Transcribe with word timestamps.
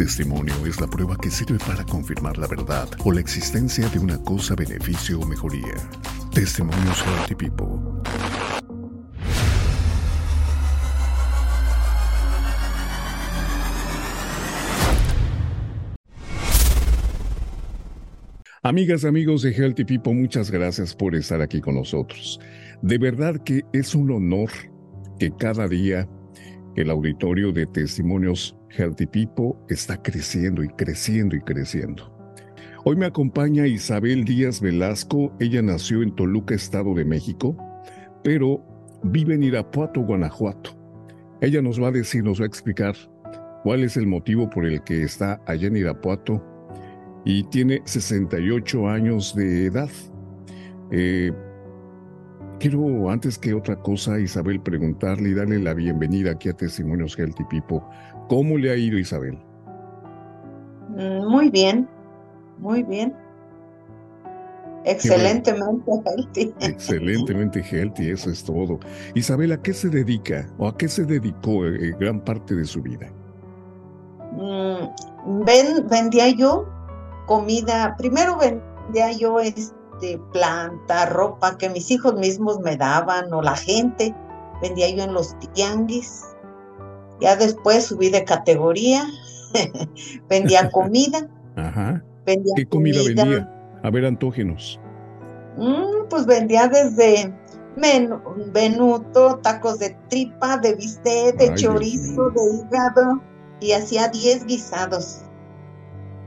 testimonio 0.00 0.54
es 0.64 0.80
la 0.80 0.86
prueba 0.86 1.14
que 1.18 1.30
sirve 1.30 1.58
para 1.58 1.84
confirmar 1.84 2.38
la 2.38 2.46
verdad 2.46 2.88
o 3.04 3.12
la 3.12 3.20
existencia 3.20 3.86
de 3.90 3.98
una 3.98 4.16
cosa, 4.16 4.54
beneficio 4.54 5.20
o 5.20 5.26
mejoría. 5.26 5.74
Testimonios 6.32 7.04
Healthy 7.06 7.34
People. 7.34 7.66
Amigas, 18.62 19.04
amigos 19.04 19.42
de 19.42 19.52
Healthy 19.52 19.84
People, 19.84 20.14
muchas 20.14 20.50
gracias 20.50 20.96
por 20.96 21.14
estar 21.14 21.42
aquí 21.42 21.60
con 21.60 21.74
nosotros. 21.74 22.40
De 22.80 22.96
verdad 22.96 23.36
que 23.44 23.64
es 23.74 23.94
un 23.94 24.10
honor 24.10 24.48
que 25.18 25.30
cada 25.30 25.68
día 25.68 26.08
el 26.74 26.88
auditorio 26.88 27.52
de 27.52 27.66
testimonios 27.66 28.56
Healthy 28.76 29.06
People 29.06 29.54
está 29.68 30.00
creciendo 30.00 30.62
y 30.62 30.68
creciendo 30.68 31.36
y 31.36 31.40
creciendo. 31.40 32.16
Hoy 32.84 32.96
me 32.96 33.06
acompaña 33.06 33.66
Isabel 33.66 34.24
Díaz 34.24 34.60
Velasco. 34.60 35.32
Ella 35.38 35.60
nació 35.60 36.02
en 36.02 36.14
Toluca, 36.14 36.54
Estado 36.54 36.94
de 36.94 37.04
México, 37.04 37.56
pero 38.22 38.64
vive 39.02 39.34
en 39.34 39.42
Irapuato, 39.42 40.00
Guanajuato. 40.00 40.70
Ella 41.40 41.60
nos 41.62 41.82
va 41.82 41.88
a 41.88 41.92
decir, 41.92 42.24
nos 42.24 42.40
va 42.40 42.44
a 42.44 42.48
explicar 42.48 42.94
cuál 43.64 43.82
es 43.82 43.96
el 43.96 44.06
motivo 44.06 44.48
por 44.48 44.64
el 44.66 44.82
que 44.82 45.02
está 45.02 45.42
allá 45.46 45.68
en 45.68 45.76
Irapuato 45.76 46.42
y 47.24 47.44
tiene 47.44 47.82
68 47.84 48.88
años 48.88 49.34
de 49.34 49.66
edad. 49.66 49.90
Eh, 50.90 51.32
quiero, 52.58 53.10
antes 53.10 53.38
que 53.38 53.54
otra 53.54 53.76
cosa, 53.76 54.18
Isabel, 54.20 54.60
preguntarle 54.60 55.30
y 55.30 55.34
darle 55.34 55.58
la 55.58 55.74
bienvenida 55.74 56.32
aquí 56.32 56.48
a 56.48 56.52
Testimonios 56.54 57.18
Healthy. 57.18 57.44
¿Cómo 58.30 58.56
le 58.56 58.70
ha 58.70 58.76
ido, 58.76 58.96
Isabel? 58.96 59.36
Mm, 60.90 61.28
muy 61.28 61.50
bien, 61.50 61.88
muy 62.58 62.84
bien. 62.84 63.12
Excelentemente 64.84 65.90
healthy. 66.06 66.54
Excelentemente 66.60 67.60
healthy, 67.60 68.10
eso 68.10 68.30
es 68.30 68.44
todo. 68.44 68.78
Isabel, 69.16 69.50
¿a 69.50 69.60
qué 69.60 69.72
se 69.72 69.88
dedica 69.88 70.48
o 70.58 70.68
a 70.68 70.78
qué 70.78 70.86
se 70.86 71.04
dedicó 71.04 71.66
eh, 71.66 71.92
gran 71.98 72.20
parte 72.20 72.54
de 72.54 72.64
su 72.64 72.80
vida? 72.80 73.12
Mm, 74.30 75.44
ven, 75.44 75.88
vendía 75.88 76.28
yo 76.28 76.68
comida, 77.26 77.96
primero 77.98 78.38
vendía 78.38 79.10
yo 79.10 79.40
este, 79.40 80.20
planta, 80.32 81.06
ropa 81.06 81.58
que 81.58 81.68
mis 81.68 81.90
hijos 81.90 82.14
mismos 82.14 82.60
me 82.60 82.76
daban 82.76 83.32
o 83.32 83.42
la 83.42 83.56
gente, 83.56 84.14
vendía 84.62 84.88
yo 84.88 85.02
en 85.02 85.14
los 85.14 85.36
tianguis 85.52 86.29
ya 87.20 87.36
después 87.36 87.86
subí 87.86 88.10
de 88.10 88.24
categoría, 88.24 89.04
vendía 90.28 90.70
comida. 90.72 91.28
Ajá. 91.56 92.02
¿Qué 92.56 92.66
comida, 92.66 93.00
vendía? 93.04 93.50
A 93.82 93.90
ver, 93.90 94.04
antógenos. 94.04 94.80
Mm, 95.56 96.08
pues 96.08 96.26
vendía 96.26 96.68
desde 96.68 97.34
menuto, 97.76 99.36
tacos 99.38 99.78
de 99.78 99.96
tripa, 100.08 100.58
de 100.58 100.74
bistec, 100.74 101.36
de 101.36 101.54
chorizo, 101.54 102.30
de 102.30 102.40
hígado 102.56 103.20
y 103.60 103.72
hacía 103.72 104.08
10 104.08 104.46
guisados. 104.46 105.22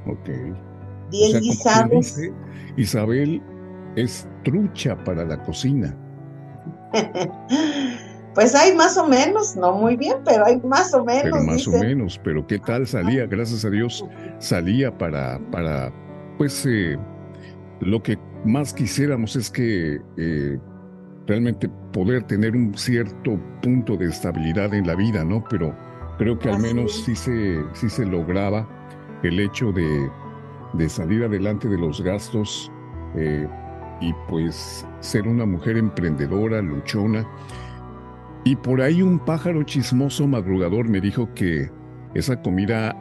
Ok. 0.07 0.29
10 1.11 1.41
guisados. 1.41 2.15
Isabel 2.75 3.41
es 3.95 4.27
trucha 4.43 4.95
para 5.03 5.23
la 5.25 5.41
cocina. 5.43 5.95
Pues 8.33 8.55
hay 8.55 8.75
más 8.75 8.97
o 8.97 9.07
menos, 9.07 9.55
no 9.55 9.73
muy 9.73 9.95
bien, 9.95 10.17
pero 10.25 10.45
hay 10.45 10.59
más 10.61 10.93
o 10.93 11.03
menos. 11.03 11.23
Pero 11.23 11.43
más 11.43 11.67
o 11.67 11.71
menos, 11.71 12.19
pero 12.23 12.45
¿qué 12.47 12.57
tal 12.57 12.87
salía? 12.87 13.27
Gracias 13.27 13.63
a 13.63 13.69
Dios 13.69 14.03
salía 14.39 14.95
para, 14.97 15.39
para 15.51 15.91
pues, 16.37 16.65
eh, 16.65 16.97
lo 17.79 18.01
que 18.01 18.17
más 18.43 18.73
quisiéramos 18.73 19.35
es 19.35 19.49
que 19.49 20.01
eh, 20.17 20.57
realmente 21.27 21.69
poder 21.91 22.23
tener 22.23 22.55
un 22.55 22.75
cierto 22.75 23.39
punto 23.61 23.95
de 23.97 24.07
estabilidad 24.07 24.73
en 24.73 24.87
la 24.87 24.95
vida, 24.95 25.23
¿no? 25.23 25.43
Pero 25.49 25.75
creo 26.17 26.37
que 26.39 26.49
al 26.49 26.59
menos 26.59 27.03
sí 27.03 27.15
se, 27.15 27.61
sí 27.73 27.89
se 27.89 28.05
lograba 28.05 28.67
el 29.21 29.39
hecho 29.39 29.71
de, 29.71 30.09
de 30.73 30.89
salir 30.89 31.23
adelante 31.23 31.67
de 31.67 31.77
los 31.77 32.01
gastos 32.01 32.71
eh, 33.15 33.47
y 34.01 34.11
pues 34.27 34.85
ser 34.99 35.27
una 35.27 35.45
mujer 35.45 35.77
emprendedora, 35.77 36.61
luchona 36.61 37.25
y 38.43 38.55
por 38.55 38.81
ahí 38.81 39.01
un 39.01 39.19
pájaro 39.19 39.63
chismoso 39.63 40.27
madrugador 40.27 40.87
me 40.87 40.99
dijo 40.99 41.29
que 41.33 41.71
esa 42.13 42.41
comida 42.41 42.95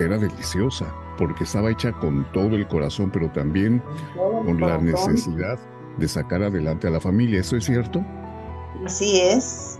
era 0.00 0.18
deliciosa, 0.18 0.92
porque 1.18 1.44
estaba 1.44 1.70
hecha 1.70 1.92
con 1.92 2.26
todo 2.32 2.56
el 2.56 2.66
corazón, 2.66 3.10
pero 3.12 3.30
también 3.30 3.82
con 4.16 4.60
la 4.60 4.78
necesidad 4.78 5.58
de 5.98 6.08
sacar 6.08 6.42
adelante 6.42 6.88
a 6.88 6.90
la 6.90 7.00
familia. 7.00 7.40
¿Eso 7.40 7.56
es 7.56 7.64
cierto? 7.64 8.04
Así 8.84 9.20
es. 9.20 9.78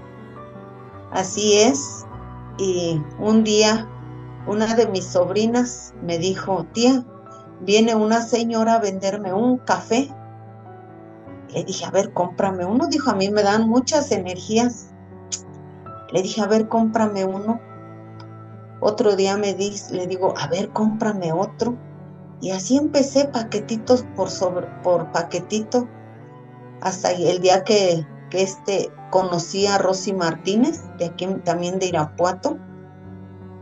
Así 1.11 1.55
es. 1.55 2.07
Y 2.59 3.01
un 3.19 3.43
día 3.43 3.89
una 4.47 4.75
de 4.75 4.87
mis 4.89 5.05
sobrinas 5.05 5.95
me 6.03 6.19
dijo, 6.19 6.67
tía, 6.73 7.05
viene 7.61 7.95
una 7.95 8.23
señora 8.23 8.75
a 8.75 8.81
venderme 8.81 9.33
un 9.33 9.59
café 9.59 10.11
le 11.53 11.65
dije, 11.65 11.85
a 11.85 11.91
ver, 11.91 12.13
cómprame 12.13 12.65
uno. 12.65 12.87
Dijo, 12.87 13.11
a 13.11 13.15
mí 13.15 13.31
me 13.31 13.43
dan 13.43 13.69
muchas 13.69 14.13
energías. 14.13 14.91
Le 16.13 16.23
dije, 16.23 16.41
a 16.41 16.47
ver, 16.47 16.69
cómprame 16.69 17.25
uno. 17.25 17.61
Otro 18.81 19.17
día 19.17 19.37
me 19.37 19.55
di, 19.55 19.75
le 19.91 20.07
digo, 20.07 20.35
a 20.39 20.47
ver, 20.49 20.71
cómprame 20.71 21.33
otro. 21.33 21.77
Y 22.41 22.51
así 22.53 22.77
empecé 22.77 23.27
paquetitos 23.27 24.05
por, 24.17 24.31
sobre, 24.31 24.67
por 24.83 25.13
paquetito. 25.13 25.89
Hasta 26.81 27.13
el 27.13 27.41
día 27.41 27.65
que, 27.65 28.07
que 28.31 28.43
este, 28.43 28.91
conocí 29.11 29.67
a 29.67 29.77
Rosy 29.79 30.15
Martínez, 30.15 30.85
de 30.99 31.07
aquí 31.07 31.27
también 31.45 31.79
de 31.79 31.87
Irapuato. 31.87 32.59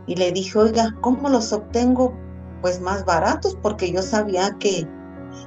Y 0.07 0.15
le 0.15 0.31
dije, 0.31 0.57
oiga, 0.57 0.95
¿cómo 1.01 1.29
los 1.29 1.51
obtengo? 1.51 2.13
Pues 2.61 2.79
más 2.81 3.05
baratos, 3.05 3.57
porque 3.61 3.91
yo 3.91 4.01
sabía 4.01 4.55
que 4.59 4.87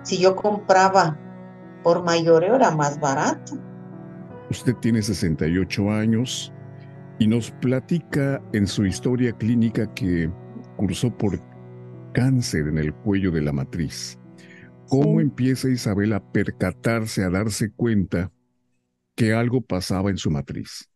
si 0.02 0.18
yo 0.18 0.36
compraba 0.36 1.18
por 1.82 2.02
mayoreo 2.04 2.56
era 2.56 2.70
más 2.70 2.98
barato. 3.00 3.54
Usted 4.50 4.74
tiene 4.76 5.02
68 5.02 5.90
años 5.90 6.52
y 7.18 7.26
nos 7.26 7.50
platica 7.52 8.42
en 8.52 8.66
su 8.66 8.84
historia 8.84 9.32
clínica 9.32 9.92
que 9.94 10.30
cursó 10.76 11.16
por 11.16 11.38
cáncer 12.12 12.68
en 12.68 12.78
el 12.78 12.94
cuello 12.94 13.30
de 13.30 13.42
la 13.42 13.52
matriz. 13.52 14.18
¿Cómo 14.88 15.20
empieza 15.20 15.68
Isabel 15.68 16.12
a 16.12 16.20
percatarse, 16.20 17.24
a 17.24 17.30
darse 17.30 17.72
cuenta 17.72 18.30
que 19.14 19.32
algo 19.32 19.60
pasaba 19.62 20.10
en 20.10 20.18
su 20.18 20.30
matriz? 20.30 20.88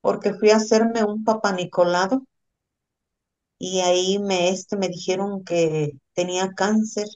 Porque 0.00 0.32
fui 0.34 0.50
a 0.50 0.56
hacerme 0.56 1.04
un 1.04 1.24
papanicolado 1.24 2.24
y 3.58 3.80
ahí 3.80 4.18
me, 4.18 4.48
este, 4.50 4.76
me 4.76 4.88
dijeron 4.88 5.44
que 5.44 5.92
tenía 6.14 6.52
cáncer, 6.54 7.08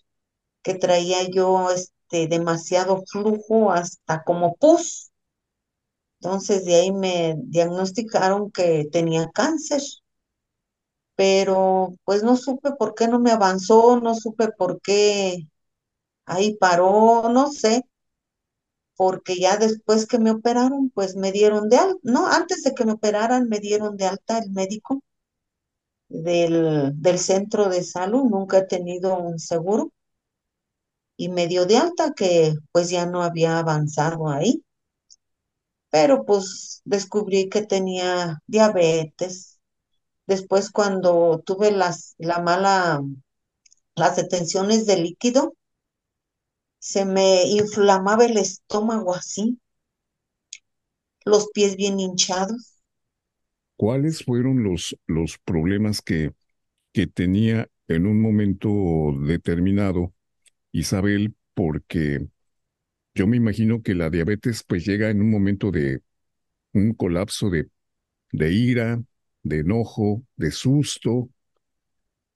que 0.63 0.75
traía 0.75 1.29
yo 1.31 1.71
este, 1.71 1.95
demasiado 2.29 3.03
flujo 3.11 3.73
hasta 3.73 4.23
como 4.25 4.55
pus. 4.57 5.11
Entonces 6.23 6.65
de 6.65 6.75
ahí 6.77 6.91
me 6.91 7.35
diagnosticaron 7.39 8.51
que 8.51 8.89
tenía 8.91 9.31
cáncer, 9.31 9.83
pero 11.17 11.95
pues 12.05 12.23
no 12.23 12.37
supe 12.37 12.73
por 12.79 12.95
qué 12.95 13.09
no 13.09 13.21
me 13.21 13.31
avanzó, 13.33 14.01
no 14.01 14.15
supe 14.15 14.49
por 14.53 14.81
qué 14.81 15.47
ahí 16.27 16.57
paró, 16.57 17.29
no 17.31 17.51
sé, 17.53 17.85
porque 18.97 19.39
ya 19.39 19.59
después 19.59 20.07
que 20.07 20.19
me 20.19 20.31
operaron, 20.31 20.89
pues 20.95 21.15
me 21.15 21.31
dieron 21.31 21.69
de 21.69 21.77
alta, 21.77 21.99
no, 22.05 22.27
antes 22.27 22.63
de 22.63 22.73
que 22.75 22.87
me 22.87 22.93
operaran 22.93 23.47
me 23.51 23.59
dieron 23.61 23.99
de 23.99 24.07
alta 24.07 24.39
el 24.39 24.51
médico 24.51 25.03
del, 26.09 26.93
del 27.03 27.19
centro 27.19 27.69
de 27.69 27.83
salud, 27.83 28.25
nunca 28.31 28.59
he 28.59 28.67
tenido 28.67 29.19
un 29.19 29.39
seguro 29.41 29.91
y 31.17 31.29
me 31.31 31.49
dio 31.49 31.67
de 31.67 31.79
alta 31.79 32.13
que 32.15 32.55
pues 32.73 32.91
ya 32.91 33.07
no 33.07 33.23
había 33.23 33.59
avanzado 33.59 34.29
ahí. 34.31 34.63
Pero 35.91 36.25
pues 36.25 36.81
descubrí 36.85 37.49
que 37.49 37.63
tenía 37.63 38.39
diabetes. 38.47 39.61
Después 40.27 40.71
cuando 40.71 41.43
tuve 41.47 41.73
las, 41.73 42.15
la 42.19 42.41
mala, 42.41 43.03
las 43.97 44.17
detenciones 44.17 44.87
de 44.87 44.99
líquido, 44.99 45.55
se 46.81 47.07
me 47.07 47.45
inflamaba 47.47 48.27
el 48.27 48.37
estómago 48.37 49.15
así, 49.15 49.59
los 51.25 51.49
pies 51.53 51.75
bien 51.75 51.99
hinchados. 51.99 52.77
¿Cuáles 53.77 54.25
fueron 54.25 54.63
los, 54.63 54.97
los 55.07 55.39
problemas 55.39 56.03
que, 56.03 56.33
que 56.93 57.07
tenía 57.09 57.69
en 57.89 58.07
un 58.07 58.21
momento 58.23 58.69
determinado 59.27 60.15
Isabel, 60.73 61.35
porque 61.55 62.27
yo 63.15 63.27
me 63.27 63.37
imagino 63.39 63.83
que 63.83 63.95
la 63.95 64.11
diabetes 64.11 64.65
pues 64.65 64.87
llega 64.87 65.11
en 65.11 65.21
un 65.23 65.31
momento 65.31 65.71
de 65.71 66.03
un 66.75 66.95
colapso 66.95 67.51
de, 67.51 67.71
de 68.33 68.53
ira, 68.53 69.03
de 69.45 69.61
enojo, 69.61 70.25
de 70.37 70.51
susto, 70.53 71.31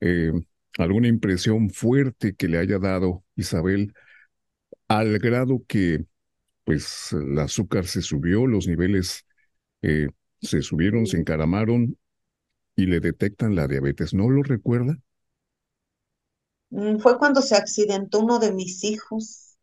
eh, 0.01 0.33
alguna 0.79 1.09
impresión 1.09 1.71
fuerte 1.71 2.35
que 2.35 2.49
le 2.49 2.59
haya 2.59 2.79
dado 2.79 3.25
Isabel 3.37 3.95
al 4.89 5.19
grado 5.19 5.65
que 5.69 6.07
pues 6.65 7.13
el 7.13 7.39
azúcar 7.41 7.87
se 7.87 8.03
subió, 8.03 8.47
los 8.47 8.69
niveles 8.69 9.27
eh, 9.83 10.09
se 10.43 10.63
subieron, 10.63 11.07
se 11.07 11.19
encaramaron 11.19 11.99
y 12.77 12.87
le 12.87 13.01
detectan 13.01 13.57
la 13.57 13.69
diabetes. 13.69 14.15
¿No 14.15 14.31
lo 14.31 14.43
recuerda? 14.45 14.99
Mm, 16.71 16.99
fue 16.99 17.19
cuando 17.19 17.43
se 17.43 17.57
accidentó 17.57 18.21
uno 18.21 18.39
de 18.39 18.53
mis 18.53 18.85
hijos. 18.85 19.57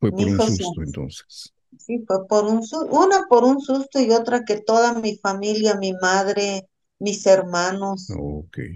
Fue 0.00 0.10
por 0.10 0.28
un 0.28 0.40
susto 0.40 0.82
entonces. 0.82 1.52
Sí, 1.78 2.04
fue 2.06 2.26
por 2.26 2.44
un 2.44 2.62
susto, 2.62 2.86
una 2.90 3.26
por 3.28 3.44
un 3.44 3.60
susto 3.60 4.00
y 4.00 4.10
otra 4.10 4.44
que 4.44 4.60
toda 4.60 4.94
mi 4.94 5.16
familia, 5.16 5.76
mi 5.76 5.92
madre, 5.92 6.68
mis 6.98 7.26
hermanos 7.26 8.08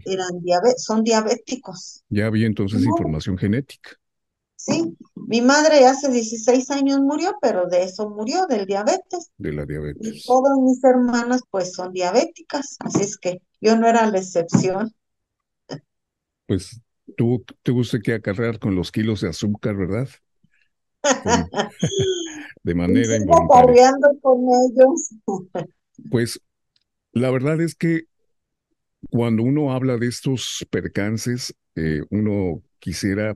eran 0.04 0.42
son 0.76 1.02
diabéticos. 1.02 2.02
Ya 2.10 2.26
había 2.26 2.46
entonces 2.46 2.84
información 2.84 3.38
genética. 3.38 3.98
Sí, 4.56 4.96
mi 5.16 5.40
madre 5.40 5.86
hace 5.86 6.08
16 6.08 6.70
años 6.70 7.00
murió, 7.00 7.34
pero 7.40 7.66
de 7.66 7.82
eso 7.82 8.08
murió, 8.08 8.46
del 8.46 8.66
diabetes. 8.66 9.30
De 9.36 9.52
la 9.52 9.66
diabetes. 9.66 10.06
Y 10.06 10.22
todas 10.22 10.56
mis 10.58 10.82
hermanas 10.84 11.42
pues 11.50 11.72
son 11.72 11.92
diabéticas, 11.92 12.76
así 12.80 13.02
es 13.02 13.16
que 13.16 13.42
yo 13.60 13.76
no 13.76 13.88
era 13.88 14.06
la 14.06 14.18
excepción. 14.18 14.94
Pues 16.52 16.82
te 17.64 17.72
gusta 17.72 17.98
que 17.98 18.12
acarrear 18.12 18.58
con 18.58 18.74
los 18.74 18.92
kilos 18.92 19.22
de 19.22 19.30
azúcar, 19.30 19.74
¿verdad? 19.74 20.06
de 22.62 22.74
manera 22.74 23.16
involuntaria. 23.16 23.90
con 24.20 24.42
ellos. 24.42 25.14
pues 26.10 26.38
la 27.12 27.30
verdad 27.30 27.58
es 27.62 27.74
que 27.74 28.02
cuando 29.08 29.42
uno 29.44 29.72
habla 29.72 29.96
de 29.96 30.08
estos 30.08 30.66
percances, 30.68 31.54
eh, 31.74 32.02
uno 32.10 32.62
quisiera 32.80 33.34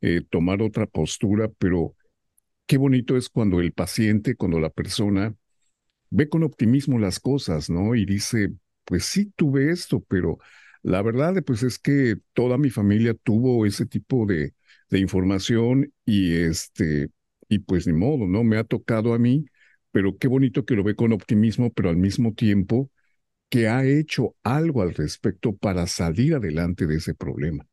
eh, 0.00 0.22
tomar 0.28 0.60
otra 0.60 0.86
postura, 0.86 1.48
pero 1.60 1.94
qué 2.66 2.76
bonito 2.76 3.16
es 3.16 3.28
cuando 3.28 3.60
el 3.60 3.70
paciente, 3.70 4.34
cuando 4.34 4.58
la 4.58 4.70
persona 4.70 5.32
ve 6.10 6.28
con 6.28 6.42
optimismo 6.42 6.98
las 6.98 7.20
cosas, 7.20 7.70
¿no? 7.70 7.94
Y 7.94 8.04
dice, 8.04 8.52
pues 8.84 9.04
sí 9.04 9.32
tuve 9.36 9.70
esto, 9.70 10.00
pero 10.08 10.40
la 10.82 11.02
verdad 11.02 11.34
pues 11.44 11.62
es 11.62 11.78
que 11.78 12.16
toda 12.32 12.58
mi 12.58 12.70
familia 12.70 13.14
tuvo 13.14 13.66
ese 13.66 13.86
tipo 13.86 14.26
de, 14.26 14.54
información 14.90 15.92
y 16.06 16.34
este, 16.36 17.10
y 17.48 17.58
pues 17.60 17.86
ni 17.86 17.92
modo, 17.92 18.26
¿no? 18.26 18.42
Me 18.44 18.56
ha 18.56 18.64
tocado 18.64 19.12
a 19.12 19.18
mí, 19.18 19.44
pero 19.92 20.16
qué 20.18 20.28
bonito 20.28 20.64
que 20.64 20.76
lo 20.76 20.84
ve 20.84 20.94
con 20.94 21.12
optimismo, 21.12 21.70
pero 21.72 21.90
al 21.90 21.96
mismo 21.96 22.32
tiempo 22.32 22.90
que 23.50 23.68
ha 23.68 23.84
hecho 23.84 24.36
algo 24.42 24.82
al 24.82 24.94
respecto 24.94 25.56
para 25.56 25.86
salir 25.86 26.34
adelante 26.34 26.86
de 26.86 26.96
ese 26.96 27.14
problema. 27.14 27.66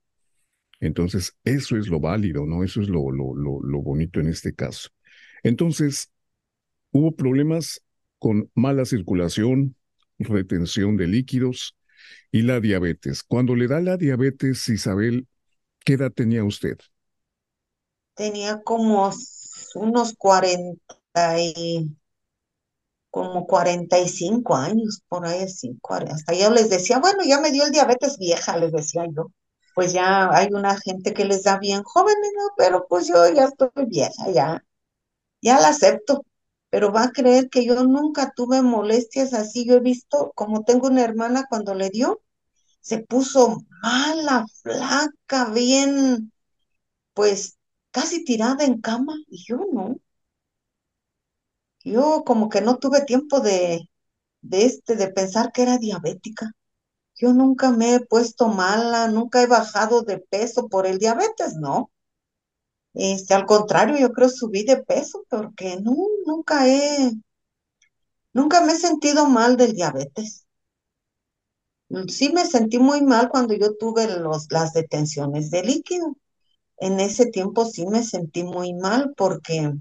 Entonces, 0.80 1.36
eso 1.44 1.78
es 1.78 1.88
lo 1.88 2.00
válido, 2.00 2.46
¿no? 2.46 2.63
Eso 2.63 2.81
es 2.81 2.90
lo, 2.90 3.12
lo, 3.12 3.34
lo, 3.36 3.81
bonito 3.81 4.19
en 4.19 4.28
este 4.28 4.54
caso. 4.54 4.90
Entonces, 5.44 6.12
hubo 6.92 7.16
problemas 7.16 7.81
con 8.19 8.50
mala 8.56 8.86
circulación, 8.86 9.75
retención 10.19 10.98
de 10.98 11.08
líquidos 11.08 11.75
y 12.36 12.42
la 12.42 12.60
diabetes. 12.60 13.24
Cuando 13.24 13.56
le 13.56 13.66
da 13.66 13.80
la 13.80 13.96
diabetes, 13.96 14.68
Isabel, 14.68 15.26
¿qué 15.86 15.94
edad 15.94 16.12
tenía 16.12 16.44
usted? 16.44 16.78
Tenía 18.14 18.62
como 18.62 19.10
unos 19.76 20.14
40 20.18 20.78
y 21.40 21.96
como 23.10 23.48
45 23.48 24.54
años, 24.54 25.02
por 25.08 25.26
ahí 25.26 25.44
así, 25.44 25.80
hasta 26.12 26.34
yo 26.34 26.50
les 26.52 26.70
decía, 26.70 27.00
bueno, 27.00 27.24
ya 27.26 27.40
me 27.40 27.52
dio 27.52 27.64
el 27.64 27.72
diabetes 27.72 28.18
vieja, 28.18 28.58
les 28.58 28.74
decía 28.74 29.06
yo 29.16 29.32
pues 29.74 29.92
ya 29.94 30.30
hay 30.34 30.48
una 30.52 30.78
gente 30.80 31.14
que 31.14 31.26
les 31.26 31.44
da 31.44 31.58
bien 31.60 31.84
jóvenes, 31.84 32.32
¿no? 32.38 32.54
Pero 32.58 32.88
pues 32.88 33.08
yo 33.08 33.30
ya 33.34 33.46
estoy 33.46 33.70
vieja, 33.88 34.32
ya, 34.34 34.64
ya 35.42 35.60
la 35.60 35.70
acepto. 35.70 36.26
Pero 36.70 36.92
va 36.94 37.04
a 37.04 37.12
creer 37.12 37.50
que 37.50 37.66
yo 37.66 37.84
nunca 37.84 38.32
tuve 38.36 38.62
molestias 38.62 39.34
así. 39.34 39.66
Yo 39.68 39.76
he 39.76 39.80
visto, 39.82 40.32
como 40.36 40.64
tengo 40.64 40.88
una 40.88 41.04
hermana 41.04 41.46
cuando 41.50 41.76
le 41.76 41.90
dio, 41.90 42.22
se 42.86 43.00
puso 43.00 43.58
mala, 43.82 44.46
flaca, 44.62 45.50
bien, 45.52 46.32
pues 47.14 47.58
casi 47.92 48.26
tirada 48.26 48.66
en 48.66 48.82
cama, 48.82 49.16
y 49.30 49.44
yo 49.46 49.58
no. 49.74 49.98
Yo 51.86 52.24
como 52.26 52.50
que 52.50 52.60
no 52.62 52.78
tuve 52.80 53.02
tiempo 53.06 53.40
de, 53.40 53.90
de 54.42 54.66
este, 54.66 54.96
de 54.96 55.10
pensar 55.10 55.52
que 55.54 55.64
era 55.64 55.78
diabética. 55.80 56.52
Yo 57.16 57.34
nunca 57.34 57.72
me 57.72 57.96
he 57.96 58.00
puesto 58.02 58.50
mala, 58.50 59.08
nunca 59.10 59.42
he 59.44 59.48
bajado 59.48 60.04
de 60.04 60.20
peso 60.20 60.70
por 60.70 60.88
el 60.88 61.00
diabetes, 61.00 61.56
¿no? 61.56 61.92
Este, 62.96 63.34
al 63.36 63.46
contrario, 63.46 63.98
yo 63.98 64.12
creo 64.12 64.30
subí 64.30 64.64
de 64.64 64.78
peso 64.84 65.24
porque 65.30 65.78
no, 65.82 65.96
nunca 66.26 66.68
he, 66.68 67.12
nunca 68.34 68.62
me 68.62 68.74
he 68.74 68.76
sentido 68.78 69.26
mal 69.28 69.58
del 69.58 69.74
diabetes. 69.74 70.45
Sí 72.10 72.32
me 72.32 72.46
sentí 72.46 72.78
muy 72.78 73.02
mal 73.02 73.28
cuando 73.30 73.56
yo 73.56 73.76
tuve 73.76 74.08
los, 74.20 74.46
las 74.52 74.74
detenciones 74.74 75.50
de 75.50 75.64
líquido. 75.64 76.16
En 76.78 77.00
ese 77.00 77.28
tiempo 77.28 77.66
sí 77.66 77.88
me 77.88 78.04
sentí 78.04 78.44
muy 78.44 78.74
mal 78.74 79.14
porque 79.18 79.74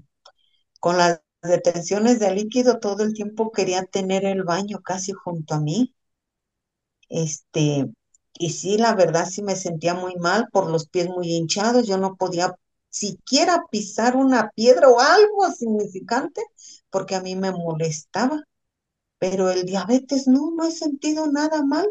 con 0.79 0.97
las 0.97 1.21
detenciones 1.43 2.19
de 2.19 2.33
líquido 2.35 2.79
todo 2.79 3.03
el 3.03 3.13
tiempo 3.13 3.51
quería 3.51 3.85
tener 3.85 4.25
el 4.25 4.43
baño 4.43 4.81
casi 4.83 5.13
junto 5.13 5.55
a 5.55 5.61
mí. 5.61 5.95
Este, 7.09 7.85
y 8.33 8.49
sí, 8.51 8.77
la 8.77 8.93
verdad 8.95 9.25
sí 9.29 9.41
me 9.43 9.55
sentía 9.55 9.93
muy 9.93 10.15
mal 10.17 10.47
por 10.51 10.69
los 10.69 10.87
pies 10.89 11.07
muy 11.09 11.33
hinchados, 11.33 11.87
yo 11.87 11.97
no 11.97 12.15
podía 12.15 12.55
siquiera 12.89 13.63
pisar 13.71 14.15
una 14.15 14.49
piedra 14.55 14.89
o 14.89 14.99
algo 14.99 15.51
significante 15.51 16.41
porque 16.89 17.15
a 17.15 17.21
mí 17.21 17.35
me 17.35 17.51
molestaba. 17.51 18.43
Pero 19.19 19.49
el 19.51 19.65
diabetes 19.65 20.27
no, 20.27 20.51
no 20.55 20.65
he 20.67 20.71
sentido 20.71 21.27
nada 21.31 21.63
mal. 21.63 21.87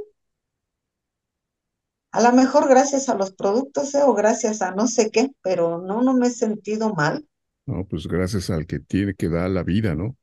A 2.14 2.22
lo 2.22 2.32
mejor 2.32 2.69
gracias 2.69 3.08
a 3.08 3.16
los 3.16 3.32
productos 3.32 3.93
¿eh? 3.96 4.02
o 4.05 4.14
gracias 4.14 4.62
a 4.62 4.70
no 4.70 4.87
sé 4.87 5.11
qué, 5.11 5.32
pero 5.43 5.82
no, 5.82 6.00
no 6.00 6.14
me 6.14 6.28
he 6.28 6.31
sentido 6.31 6.94
mal. 6.94 7.26
No, 7.66 7.84
pues 7.88 8.06
gracias 8.06 8.50
al 8.50 8.66
que 8.66 8.78
tiene 8.78 9.14
que 9.14 9.28
dar 9.28 9.50
la 9.50 9.64
vida, 9.64 9.96
¿no? 9.96 10.16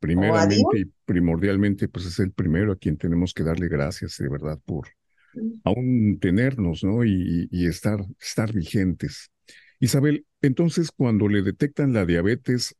Primeramente 0.00 0.80
y 0.80 0.84
primordialmente, 1.04 1.86
pues 1.86 2.06
es 2.06 2.18
el 2.18 2.32
primero 2.32 2.72
a 2.72 2.76
quien 2.76 2.96
tenemos 2.96 3.34
que 3.34 3.44
darle 3.44 3.68
gracias 3.68 4.16
de 4.18 4.28
verdad 4.28 4.58
por 4.64 4.88
mm. 5.34 5.60
aún 5.62 6.18
tenernos, 6.20 6.82
¿no? 6.82 7.04
Y, 7.04 7.46
y 7.52 7.68
estar, 7.68 8.04
estar 8.20 8.52
vigentes. 8.52 9.30
Isabel, 9.78 10.26
entonces 10.42 10.90
cuando 10.90 11.28
le 11.28 11.42
detectan 11.42 11.92
la 11.92 12.04
diabetes, 12.04 12.74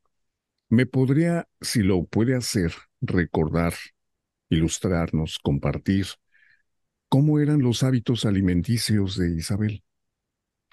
¿me 0.68 0.84
podría, 0.84 1.46
si 1.60 1.84
lo 1.84 2.06
puede 2.06 2.34
hacer, 2.34 2.72
recordar, 3.00 3.74
ilustrarnos, 4.48 5.38
compartir, 5.38 6.06
cómo 7.08 7.38
eran 7.40 7.60
los 7.62 7.82
hábitos 7.82 8.24
alimenticios 8.24 9.16
de 9.16 9.34
Isabel? 9.36 9.82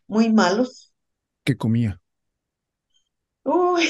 Muy 0.08 0.32
malos. 0.32 0.94
¿Qué 1.44 1.58
comía? 1.58 2.01
Uy, 3.44 3.89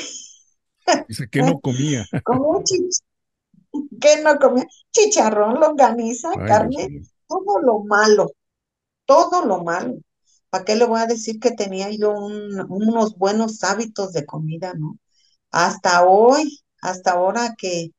Dice 1.07 1.27
que 1.29 1.41
no 1.41 1.59
comía. 1.59 2.05
que 4.01 4.21
no 4.23 4.37
comía 4.39 4.65
chicharrón, 4.91 5.59
longaniza, 5.59 6.31
carne, 6.47 7.01
todo 7.27 7.59
lo 7.61 7.79
malo, 7.79 8.31
todo 9.05 9.45
lo 9.45 9.63
malo. 9.63 9.95
¿Para 10.49 10.65
qué 10.65 10.75
le 10.75 10.85
voy 10.85 11.01
a 11.01 11.07
decir 11.07 11.39
que 11.39 11.51
tenía 11.51 11.89
yo 11.91 12.11
unos 12.13 13.17
buenos 13.17 13.63
hábitos 13.63 14.13
de 14.13 14.25
comida, 14.25 14.73
no? 14.77 14.97
Hasta 15.51 16.05
hoy, 16.05 16.59
hasta 16.81 17.11
ahora 17.11 17.55
que 17.57 17.91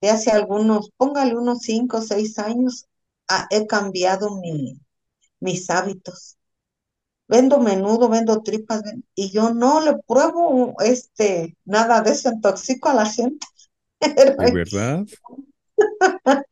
de 0.00 0.10
hace 0.10 0.30
algunos, 0.30 0.90
póngale 0.96 1.36
unos 1.36 1.60
cinco 1.60 1.98
o 1.98 2.02
seis 2.02 2.38
años, 2.38 2.86
he 3.50 3.66
cambiado 3.66 4.36
mi, 4.36 4.80
mis 5.40 5.70
hábitos 5.70 6.38
vendo 7.30 7.60
menudo, 7.60 8.08
vendo 8.08 8.42
tripas, 8.42 8.82
y 9.14 9.30
yo 9.30 9.54
no 9.54 9.80
le 9.80 9.96
pruebo 10.06 10.74
este 10.80 11.56
nada 11.64 12.00
de 12.02 12.10
eso, 12.10 12.30
intoxico 12.32 12.88
a 12.88 12.94
la 12.94 13.06
gente. 13.06 13.46
¿De 14.00 14.50
verdad? 14.52 15.06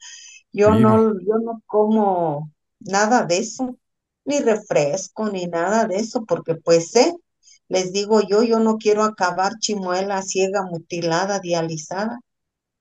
yo 0.52 0.75
no, 0.76 1.12
yo 1.20 1.38
no 1.38 1.62
como 1.66 2.52
nada 2.80 3.25
de 3.25 3.38
eso, 3.38 3.76
ni 4.25 4.40
refresco, 4.40 5.28
ni 5.30 5.47
nada 5.47 5.87
de 5.87 5.97
eso, 5.97 6.25
porque 6.26 6.54
pues 6.54 6.90
sé, 6.92 7.14
les 7.68 7.92
digo 7.92 8.20
yo, 8.23 8.42
yo 8.44 8.61
no 8.61 8.76
quiero 8.78 9.02
acabar 9.02 9.58
chimuela, 9.58 10.23
ciega, 10.23 10.62
mutilada, 10.62 11.40
dializada. 11.40 12.20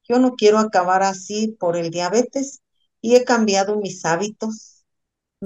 Yo 0.08 0.20
no 0.20 0.36
quiero 0.36 0.60
acabar 0.60 1.04
así 1.04 1.56
por 1.60 1.78
el 1.78 1.92
diabetes 1.92 2.62
y 3.02 3.16
he 3.16 3.24
cambiado 3.26 3.78
mis 3.78 4.06
hábitos. 4.06 4.86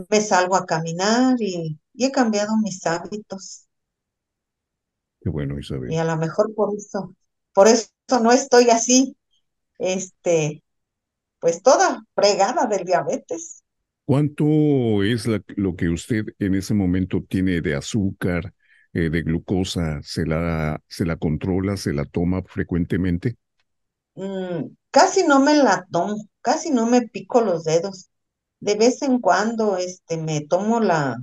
Me 0.09 0.21
salgo 0.21 0.55
a 0.57 0.65
caminar 0.65 1.37
y 1.41 1.79
y 1.93 2.05
he 2.05 2.11
cambiado 2.11 2.57
mis 2.57 2.85
hábitos. 2.87 3.67
Qué 5.21 5.29
bueno, 5.29 5.57
Isabel. 5.59 5.91
Y 5.91 5.97
a 5.97 6.03
lo 6.05 6.17
mejor 6.17 6.53
por 6.55 6.73
eso, 6.75 7.15
por 7.53 7.67
eso 7.67 7.89
no 8.21 8.31
estoy 8.31 8.69
así, 8.71 9.15
este, 9.79 10.63
pues 11.39 11.63
toda 11.63 12.03
fregada 12.15 12.67
del 12.67 12.85
diabetes. 12.85 13.63
¿Cuánto 14.05 15.03
es 15.03 15.27
lo 15.55 15.75
que 15.75 15.89
usted 15.89 16.25
en 16.39 16.55
ese 16.55 16.73
momento 16.73 17.23
tiene 17.23 17.61
de 17.61 17.75
azúcar, 17.75 18.53
eh, 18.93 19.09
de 19.09 19.21
glucosa? 19.23 20.01
¿Se 20.03 20.25
la, 20.25 20.81
¿Se 20.87 21.05
la 21.05 21.15
controla, 21.17 21.77
se 21.77 21.93
la 21.93 22.05
toma 22.05 22.43
frecuentemente? 22.43 23.37
Mm, 24.15 24.75
casi 24.91 25.23
no 25.27 25.39
me 25.39 25.55
la 25.55 25.85
tomo, 25.91 26.15
casi 26.41 26.71
no 26.71 26.85
me 26.87 27.01
pico 27.03 27.41
los 27.41 27.63
dedos. 27.63 28.09
De 28.59 28.75
vez 28.75 29.01
en 29.01 29.19
cuando 29.19 29.77
este, 29.77 30.17
me 30.17 30.41
tomo 30.41 30.79
la, 30.79 31.17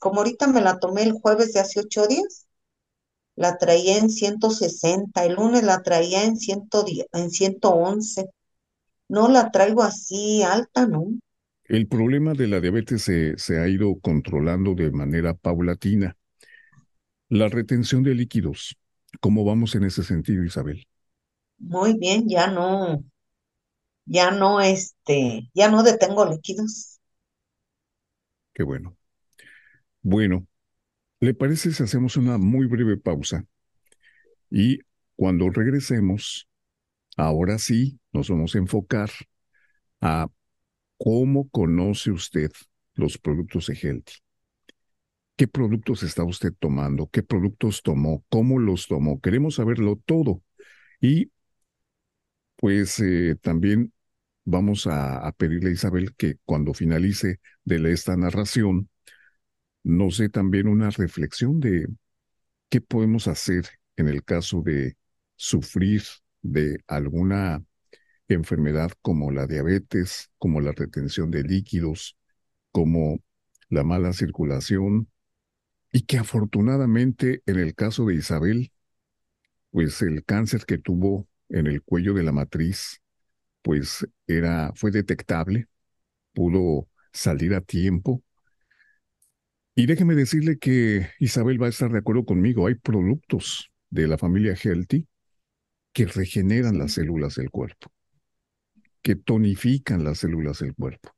como 0.00 0.18
ahorita 0.18 0.46
me 0.46 0.60
la 0.60 0.78
tomé 0.78 1.02
el 1.02 1.12
jueves 1.12 1.52
de 1.52 1.60
hace 1.60 1.80
ocho 1.80 2.06
días, 2.06 2.46
la 3.34 3.58
traía 3.58 3.98
en 3.98 4.08
160, 4.08 5.24
el 5.24 5.34
lunes 5.34 5.62
la 5.62 5.82
traía 5.82 6.24
en, 6.24 6.36
110, 6.36 7.06
en 7.12 7.30
111. 7.30 8.26
No 9.08 9.28
la 9.28 9.50
traigo 9.50 9.82
así 9.82 10.42
alta, 10.42 10.86
¿no? 10.86 11.06
El 11.64 11.86
problema 11.86 12.32
de 12.32 12.46
la 12.46 12.60
diabetes 12.60 13.02
se, 13.02 13.36
se 13.36 13.58
ha 13.58 13.68
ido 13.68 13.98
controlando 14.00 14.74
de 14.74 14.90
manera 14.90 15.34
paulatina. 15.34 16.16
La 17.28 17.48
retención 17.48 18.02
de 18.02 18.14
líquidos, 18.14 18.76
¿cómo 19.20 19.44
vamos 19.44 19.74
en 19.74 19.84
ese 19.84 20.02
sentido, 20.02 20.44
Isabel? 20.44 20.86
Muy 21.58 21.98
bien, 21.98 22.28
ya 22.28 22.46
no, 22.46 23.02
ya 24.06 24.30
no, 24.30 24.60
este, 24.60 25.50
ya 25.54 25.70
no 25.70 25.82
detengo 25.82 26.26
líquidos. 26.26 26.98
Qué 28.54 28.62
bueno. 28.62 28.96
Bueno, 30.02 30.46
¿le 31.20 31.34
parece 31.34 31.72
si 31.72 31.82
hacemos 31.82 32.16
una 32.16 32.38
muy 32.38 32.66
breve 32.66 32.96
pausa? 32.96 33.44
Y 34.50 34.80
cuando 35.16 35.50
regresemos, 35.50 36.48
ahora 37.16 37.58
sí 37.58 37.98
nos 38.12 38.30
vamos 38.30 38.54
a 38.54 38.58
enfocar 38.58 39.10
a 40.00 40.28
cómo 40.98 41.48
conoce 41.50 42.10
usted 42.10 42.52
los 42.94 43.18
productos 43.18 43.66
de 43.66 43.74
Healthy. 43.74 44.14
¿Qué 45.36 45.46
productos 45.48 46.02
está 46.02 46.24
usted 46.24 46.52
tomando? 46.58 47.08
¿Qué 47.08 47.22
productos 47.22 47.82
tomó? 47.82 48.24
¿Cómo 48.30 48.58
los 48.58 48.86
tomó? 48.86 49.20
Queremos 49.20 49.56
saberlo 49.56 49.96
todo. 50.06 50.42
Y 51.00 51.30
pues 52.56 52.98
eh, 53.00 53.36
también 53.42 53.92
vamos 54.46 54.86
a, 54.86 55.30
pedirle 55.36 55.70
a 55.70 55.72
Isabel 55.74 56.14
que 56.16 56.36
cuando 56.44 56.72
finalice 56.72 57.40
de 57.64 57.92
esta 57.92 58.16
narración, 58.16 58.88
no 59.82 60.10
sé, 60.10 60.28
también 60.30 60.68
una 60.68 60.90
reflexión 60.90 61.60
de 61.60 61.88
qué 62.70 62.80
podemos 62.80 63.28
hacer 63.28 63.66
en 63.96 64.08
el 64.08 64.24
caso 64.24 64.62
de 64.62 64.96
sufrir 65.36 66.02
de 66.42 66.78
alguna 66.86 67.64
enfermedad 68.28 68.92
como 69.02 69.30
la 69.32 69.46
diabetes, 69.46 70.30
como 70.38 70.60
la 70.60 70.72
retención 70.72 71.30
de 71.30 71.42
líquidos, 71.42 72.16
como 72.72 73.20
la 73.68 73.84
mala 73.84 74.12
circulación, 74.12 75.10
y 75.92 76.02
que 76.02 76.18
afortunadamente 76.18 77.42
en 77.46 77.58
el 77.58 77.74
caso 77.74 78.06
de 78.06 78.16
Isabel, 78.16 78.72
pues 79.70 80.02
el 80.02 80.24
cáncer 80.24 80.66
que 80.66 80.78
tuvo 80.78 81.28
en 81.48 81.66
el 81.66 81.82
cuello 81.82 82.14
de 82.14 82.22
la 82.22 82.32
matriz, 82.32 83.00
pues 83.66 84.06
era, 84.28 84.70
fue 84.76 84.92
detectable, 84.92 85.66
pudo 86.32 86.86
salir 87.12 87.52
a 87.52 87.60
tiempo 87.60 88.22
y 89.74 89.86
déjeme 89.86 90.14
decirle 90.14 90.56
que 90.56 91.08
Isabel 91.18 91.60
va 91.60 91.66
a 91.66 91.70
estar 91.70 91.90
de 91.90 91.98
acuerdo 91.98 92.24
conmigo. 92.24 92.68
Hay 92.68 92.76
productos 92.76 93.72
de 93.90 94.06
la 94.06 94.18
familia 94.18 94.54
Healthy 94.54 95.08
que 95.92 96.06
regeneran 96.06 96.78
las 96.78 96.92
células 96.92 97.34
del 97.34 97.50
cuerpo, 97.50 97.90
que 99.02 99.16
tonifican 99.16 100.04
las 100.04 100.18
células 100.18 100.60
del 100.60 100.72
cuerpo, 100.72 101.10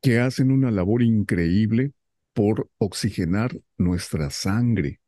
que 0.00 0.20
hacen 0.20 0.50
una 0.50 0.70
labor 0.70 1.02
increíble 1.02 1.92
por 2.32 2.70
oxigenar 2.78 3.60
nuestra 3.76 4.30
sangre, 4.30 4.98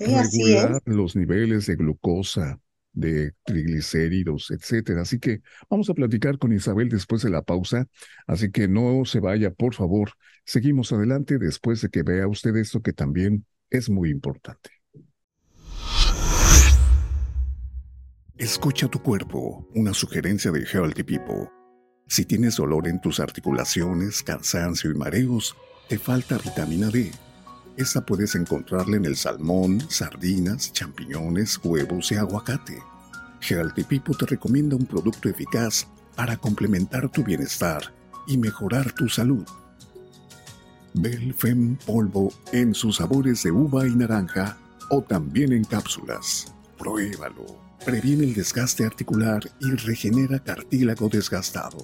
regular 0.00 0.80
los 0.86 1.16
niveles 1.16 1.66
de 1.66 1.76
glucosa, 1.76 2.62
de 2.92 3.32
triglicéridos, 3.44 4.50
etcétera. 4.50 5.02
Así 5.02 5.18
que 5.18 5.40
vamos 5.70 5.88
a 5.90 5.94
platicar 5.94 6.38
con 6.38 6.52
Isabel 6.52 6.88
después 6.88 7.22
de 7.22 7.30
la 7.30 7.42
pausa, 7.42 7.86
así 8.26 8.50
que 8.50 8.68
no 8.68 9.04
se 9.04 9.20
vaya, 9.20 9.50
por 9.50 9.74
favor. 9.74 10.12
Seguimos 10.44 10.92
adelante 10.92 11.38
después 11.38 11.80
de 11.80 11.88
que 11.88 12.02
vea 12.02 12.26
usted 12.28 12.56
esto 12.56 12.82
que 12.82 12.92
también 12.92 13.46
es 13.70 13.88
muy 13.88 14.10
importante. 14.10 14.70
Escucha 18.36 18.88
tu 18.88 19.00
cuerpo, 19.00 19.68
una 19.74 19.94
sugerencia 19.94 20.50
de 20.50 20.64
Healthy 20.64 21.04
People. 21.04 21.48
Si 22.08 22.24
tienes 22.24 22.56
dolor 22.56 22.88
en 22.88 23.00
tus 23.00 23.20
articulaciones, 23.20 24.22
cansancio 24.22 24.90
y 24.90 24.94
mareos, 24.94 25.56
te 25.88 25.98
falta 25.98 26.38
vitamina 26.38 26.88
D. 26.88 27.10
Esta 27.76 28.04
puedes 28.04 28.34
encontrarla 28.34 28.96
en 28.96 29.06
el 29.06 29.16
salmón, 29.16 29.80
sardinas, 29.88 30.72
champiñones, 30.72 31.58
huevos 31.64 32.12
y 32.12 32.16
aguacate. 32.16 32.82
Healthy 33.40 33.84
te 33.84 34.26
recomienda 34.26 34.76
un 34.76 34.86
producto 34.86 35.28
eficaz 35.28 35.86
para 36.14 36.36
complementar 36.36 37.08
tu 37.08 37.24
bienestar 37.24 37.82
y 38.26 38.36
mejorar 38.36 38.92
tu 38.92 39.08
salud. 39.08 39.46
Belfem 40.94 41.76
polvo 41.76 42.32
en 42.52 42.74
sus 42.74 42.96
sabores 42.96 43.42
de 43.42 43.50
uva 43.50 43.86
y 43.86 43.94
naranja 43.94 44.58
o 44.90 45.00
también 45.00 45.52
en 45.52 45.64
cápsulas. 45.64 46.52
Pruébalo. 46.76 47.62
Previene 47.86 48.24
el 48.24 48.34
desgaste 48.34 48.84
articular 48.84 49.42
y 49.60 49.70
regenera 49.70 50.38
cartílago 50.38 51.08
desgastado. 51.08 51.78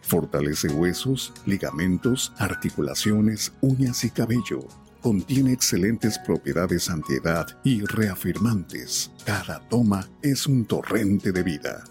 Fortalece 0.00 0.68
huesos, 0.68 1.34
ligamentos, 1.44 2.32
articulaciones, 2.38 3.52
uñas 3.60 4.02
y 4.04 4.10
cabello 4.10 4.66
Contiene 5.02 5.52
excelentes 5.52 6.18
propiedades 6.18 6.90
antiedad 6.90 7.46
y 7.62 7.84
reafirmantes. 7.84 9.12
Cada 9.24 9.60
toma 9.68 10.08
es 10.22 10.46
un 10.46 10.66
torrente 10.66 11.30
de 11.30 11.42
vida. 11.44 11.84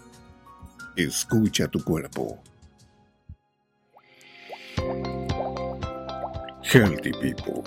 Escucha 0.94 1.68
tu 1.68 1.82
cuerpo. 1.82 2.42
Healthy 6.62 7.12
People. 7.12 7.62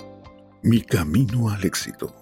Mi 0.62 0.80
camino 0.80 1.50
al 1.50 1.64
éxito. 1.64 2.21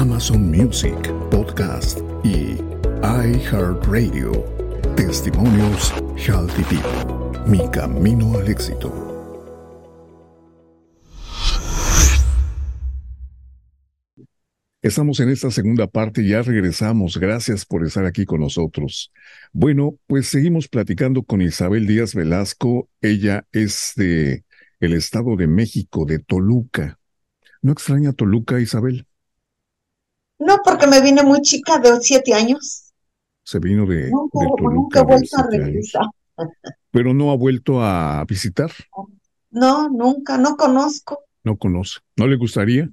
Amazon 0.00 0.50
Music, 0.50 0.96
Podcast 1.30 1.98
y 2.24 2.56
iHeartRadio. 3.02 4.32
Testimonios 4.96 5.92
Healthy 6.16 6.62
People. 6.62 7.38
Mi 7.46 7.70
camino 7.70 8.38
al 8.38 8.48
éxito. 8.48 8.90
Estamos 14.80 15.20
en 15.20 15.28
esta 15.28 15.50
segunda 15.50 15.86
parte, 15.86 16.26
ya 16.26 16.40
regresamos. 16.40 17.18
Gracias 17.18 17.66
por 17.66 17.84
estar 17.84 18.06
aquí 18.06 18.24
con 18.24 18.40
nosotros. 18.40 19.12
Bueno, 19.52 19.98
pues 20.06 20.28
seguimos 20.28 20.66
platicando 20.68 21.24
con 21.24 21.42
Isabel 21.42 21.86
Díaz 21.86 22.14
Velasco. 22.14 22.88
Ella 23.02 23.46
es 23.52 23.92
de 23.96 24.46
el 24.80 24.94
Estado 24.94 25.36
de 25.36 25.46
México, 25.46 26.06
de 26.06 26.20
Toluca. 26.20 26.98
¿No 27.60 27.72
extraña 27.72 28.14
Toluca, 28.14 28.60
Isabel? 28.60 29.06
No, 30.40 30.58
porque 30.64 30.86
me 30.86 31.00
vine 31.02 31.22
muy 31.22 31.42
chica, 31.42 31.78
de 31.78 32.00
siete 32.00 32.32
años. 32.32 32.92
Se 33.44 33.58
vino 33.58 33.86
de, 33.86 34.10
Toluca. 34.10 34.62
Nunca 34.62 35.00
he 35.00 35.04
vuelto 35.04 35.36
a 35.36 35.46
regresar. 35.50 36.06
Pero 36.90 37.12
no 37.12 37.30
ha 37.30 37.36
vuelto 37.36 37.82
a 37.82 38.24
visitar. 38.26 38.70
No, 39.50 39.88
nunca, 39.88 40.38
no 40.38 40.56
conozco. 40.56 41.24
No 41.44 41.56
conoce. 41.56 42.00
¿No 42.16 42.26
le 42.26 42.36
gustaría? 42.36 42.88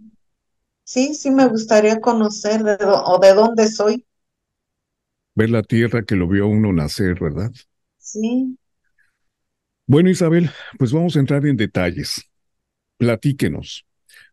Sí, 0.84 1.14
sí 1.14 1.32
me 1.32 1.48
gustaría 1.48 2.00
conocer 2.02 2.64
de 2.64 2.78
o 2.82 3.20
de 3.20 3.34
dónde 3.34 3.68
soy. 3.70 4.06
Ver 5.34 5.50
la 5.50 5.64
tierra 5.64 6.04
que 6.04 6.16
lo 6.16 6.28
vio 6.28 6.48
uno 6.48 6.74
nacer, 6.74 7.20
¿verdad? 7.20 7.52
Sí. 7.98 8.58
Bueno, 9.86 10.10
Isabel, 10.10 10.50
pues 10.78 10.92
vamos 10.92 11.16
a 11.16 11.20
entrar 11.20 11.46
en 11.46 11.56
detalles. 11.56 12.24
Platíquenos. 12.98 13.86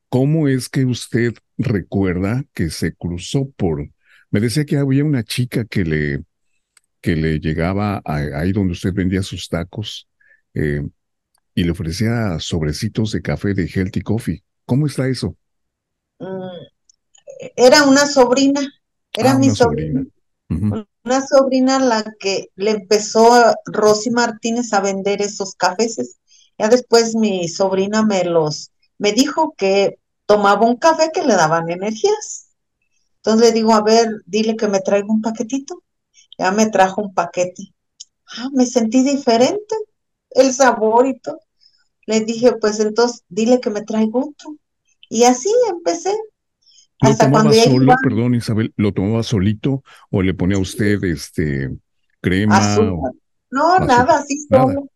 ¿Cómo 0.09 0.49
es 0.49 0.69
que 0.69 0.85
usted 0.85 1.35
recuerda 1.59 2.45
que 2.53 2.71
se 2.71 2.95
cruzó 2.95 3.51
por... 3.57 3.89
Me 4.31 4.41
decía 4.41 4.65
que 4.65 4.79
había 4.79 5.05
una 5.05 5.23
chica 5.23 5.65
que 5.65 5.85
le, 5.85 6.25
que 7.01 7.17
le 7.17 7.39
llegaba 7.39 8.03
ahí 8.05 8.53
donde 8.53 8.73
usted 8.73 8.93
vendía 8.93 9.23
sus 9.23 9.49
tacos 9.49 10.09
eh, 10.55 10.83
y 11.55 11.65
le 11.65 11.71
ofrecía 11.71 12.39
sobrecitos 12.41 13.13
de 13.13 13.23
café 13.23 13.55
de 13.55 13.69
Healthy 13.69 14.01
Coffee. 14.01 14.43
¿Cómo 14.65 14.87
está 14.87 15.07
eso? 15.09 15.37
Mm, 16.19 16.65
era 17.57 17.85
una 17.85 18.07
sobrina, 18.07 18.61
era 19.13 19.33
ah, 19.33 19.39
mi 19.39 19.51
sobrina. 19.51 20.05
Una 20.49 21.27
sobrina 21.27 21.79
la 21.79 22.15
que 22.19 22.47
le 22.57 22.71
empezó 22.71 23.55
Rosy 23.67 24.11
Martínez 24.11 24.73
a 24.73 24.81
vender 24.81 25.21
esos 25.21 25.55
cafés. 25.55 26.19
Ya 26.59 26.69
después 26.69 27.15
mi 27.15 27.49
sobrina 27.49 28.05
me 28.05 28.25
los, 28.25 28.71
me 28.99 29.13
dijo 29.13 29.55
que 29.57 29.99
tomaba 30.27 30.67
un 30.67 30.77
café 30.77 31.11
que 31.13 31.23
le 31.23 31.35
daban 31.35 31.71
energías. 31.71 32.51
Entonces 33.17 33.49
le 33.49 33.53
digo, 33.53 33.75
a 33.75 33.83
ver, 33.83 34.09
dile 34.27 34.57
que 34.57 34.69
me 34.69 34.81
traiga 34.81 35.07
un 35.09 35.23
paquetito. 35.23 35.83
Ya 36.39 36.51
me 36.51 36.69
trajo 36.69 37.03
un 37.03 37.15
paquete. 37.15 37.75
Ah, 38.27 38.49
me 38.53 38.67
sentí 38.67 39.03
diferente, 39.03 39.77
el 40.31 40.53
sabor 40.53 41.07
y 41.07 41.19
todo. 41.19 41.41
Le 42.07 42.21
dije, 42.21 42.53
pues 42.61 42.81
entonces 42.81 43.23
dile 43.29 43.61
que 43.61 43.71
me 43.71 43.83
traiga 43.83 44.19
otro. 44.19 44.57
Y 45.09 45.25
así 45.25 45.51
empecé. 45.71 46.15
¿Lo 47.01 47.17
tomaba 47.17 47.53
solo, 47.53 47.95
perdón 48.03 48.35
Isabel, 48.35 48.73
lo 48.77 48.93
tomaba 48.93 49.23
solito 49.23 49.83
o 50.11 50.23
le 50.23 50.33
ponía 50.33 50.57
a 50.57 50.61
usted 50.61 51.03
este 51.05 51.71
crema? 52.21 52.77
no, 53.51 53.79
nada, 53.81 54.19
así 54.19 54.39
solo. 54.49 54.89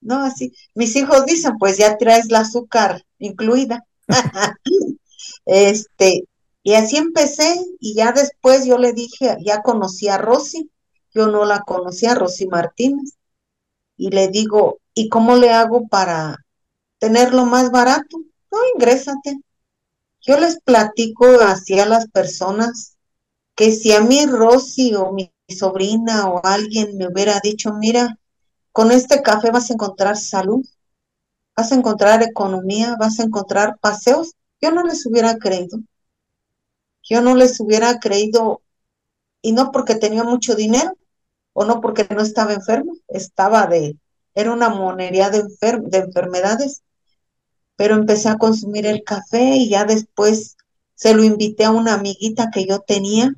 No, 0.00 0.24
así. 0.24 0.52
Mis 0.74 0.94
hijos 0.96 1.24
dicen, 1.26 1.56
pues 1.58 1.78
ya 1.78 1.96
traes 1.96 2.30
la 2.30 2.40
azúcar 2.40 3.02
incluida. 3.18 3.84
este, 5.46 6.24
y 6.62 6.74
así 6.74 6.96
empecé, 6.96 7.56
y 7.80 7.94
ya 7.94 8.12
después 8.12 8.66
yo 8.66 8.78
le 8.78 8.92
dije, 8.92 9.36
ya 9.44 9.62
conocí 9.62 10.08
a 10.08 10.18
Rosy, 10.18 10.70
yo 11.14 11.28
no 11.28 11.44
la 11.44 11.60
conocía, 11.60 12.14
Rosy 12.14 12.46
Martínez, 12.46 13.16
y 13.96 14.10
le 14.10 14.28
digo, 14.28 14.78
¿y 14.94 15.08
cómo 15.08 15.36
le 15.36 15.50
hago 15.50 15.88
para 15.88 16.36
tenerlo 16.98 17.46
más 17.46 17.70
barato? 17.70 18.18
No, 18.52 18.58
ingrésate. 18.74 19.38
Yo 20.20 20.38
les 20.38 20.60
platico 20.60 21.26
así 21.40 21.78
a 21.78 21.86
las 21.86 22.08
personas 22.08 22.96
que 23.56 23.72
si 23.72 23.92
a 23.92 24.00
mí 24.00 24.26
Rosy 24.26 24.94
o 24.94 25.12
mi 25.12 25.32
sobrina 25.48 26.28
o 26.28 26.40
alguien 26.44 26.96
me 26.98 27.08
hubiera 27.08 27.40
dicho, 27.42 27.72
mira, 27.74 28.18
con 28.72 28.92
este 28.92 29.22
café 29.22 29.50
vas 29.50 29.70
a 29.70 29.74
encontrar 29.74 30.16
salud, 30.16 30.64
vas 31.56 31.72
a 31.72 31.74
encontrar 31.74 32.22
economía, 32.22 32.96
vas 32.98 33.18
a 33.18 33.24
encontrar 33.24 33.78
paseos, 33.80 34.34
yo 34.60 34.70
no 34.72 34.82
les 34.84 35.06
hubiera 35.06 35.36
creído. 35.36 35.78
Yo 37.02 37.22
no 37.22 37.34
les 37.34 37.58
hubiera 37.60 37.98
creído, 37.98 38.62
y 39.40 39.52
no 39.52 39.70
porque 39.70 39.94
tenía 39.94 40.24
mucho 40.24 40.54
dinero, 40.54 40.92
o 41.52 41.64
no 41.64 41.80
porque 41.80 42.06
no 42.10 42.20
estaba 42.20 42.52
enfermo, 42.52 42.92
estaba 43.08 43.66
de, 43.66 43.96
era 44.34 44.52
una 44.52 44.68
monería 44.68 45.30
de, 45.30 45.42
de 45.42 45.98
enfermedades, 45.98 46.82
pero 47.76 47.94
empecé 47.94 48.28
a 48.28 48.38
consumir 48.38 48.86
el 48.86 49.04
café 49.04 49.56
y 49.56 49.70
ya 49.70 49.84
después 49.84 50.56
se 50.94 51.14
lo 51.14 51.24
invité 51.24 51.64
a 51.64 51.70
una 51.70 51.94
amiguita 51.94 52.50
que 52.52 52.66
yo 52.66 52.80
tenía 52.80 53.34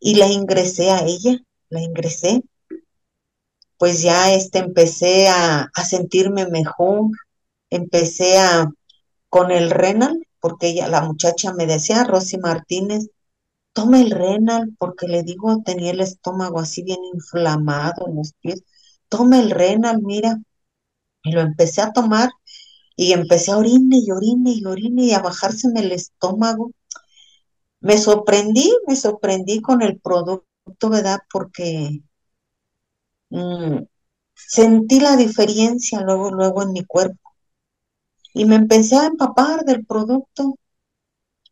y 0.00 0.14
la 0.16 0.28
ingresé 0.28 0.90
a 0.90 1.04
ella, 1.04 1.38
la 1.70 1.80
ingresé. 1.80 2.42
Pues 3.82 4.00
ya 4.00 4.32
este, 4.32 4.60
empecé 4.60 5.26
a, 5.26 5.62
a 5.74 5.84
sentirme 5.84 6.46
mejor, 6.46 7.10
empecé 7.68 8.38
a 8.38 8.70
con 9.28 9.50
el 9.50 9.72
renal, 9.72 10.24
porque 10.38 10.68
ella, 10.68 10.86
la 10.86 11.02
muchacha 11.02 11.52
me 11.52 11.66
decía, 11.66 12.04
Rosy 12.04 12.38
Martínez, 12.38 13.08
tome 13.72 14.02
el 14.02 14.12
renal, 14.12 14.72
porque 14.78 15.08
le 15.08 15.24
digo, 15.24 15.62
tenía 15.64 15.90
el 15.90 16.00
estómago 16.00 16.60
así 16.60 16.84
bien 16.84 17.00
inflamado 17.12 18.06
en 18.06 18.14
los 18.18 18.34
pies, 18.34 18.62
tome 19.08 19.40
el 19.40 19.50
renal, 19.50 20.00
mira. 20.00 20.40
Y 21.24 21.32
lo 21.32 21.40
empecé 21.40 21.82
a 21.82 21.92
tomar 21.92 22.30
y 22.94 23.14
empecé 23.14 23.50
a 23.50 23.58
orine 23.58 23.98
y 23.98 24.12
orine 24.12 24.52
y 24.52 24.64
orine 24.64 25.06
y 25.06 25.12
a 25.12 25.22
bajárseme 25.22 25.80
el 25.80 25.90
estómago. 25.90 26.70
Me 27.80 27.98
sorprendí, 27.98 28.72
me 28.86 28.94
sorprendí 28.94 29.60
con 29.60 29.82
el 29.82 30.00
producto, 30.00 30.88
¿verdad? 30.88 31.18
Porque 31.32 32.02
mm, 33.32 33.84
sentí 34.34 35.00
la 35.00 35.16
diferencia 35.16 36.00
luego, 36.02 36.30
luego 36.32 36.62
en 36.62 36.72
mi 36.72 36.84
cuerpo. 36.84 37.30
Y 38.34 38.44
me 38.44 38.56
empecé 38.56 38.96
a 38.96 39.06
empapar 39.06 39.64
del 39.64 39.86
producto. 39.86 40.56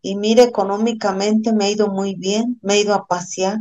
Y 0.03 0.17
mire, 0.17 0.43
económicamente 0.45 1.53
me 1.55 1.65
ha 1.67 1.71
ido 1.71 1.89
muy 1.89 2.15
bien, 2.15 2.59
me 2.63 2.75
he 2.75 2.83
ido 2.83 2.95
a 2.95 3.07
pasear. 3.07 3.59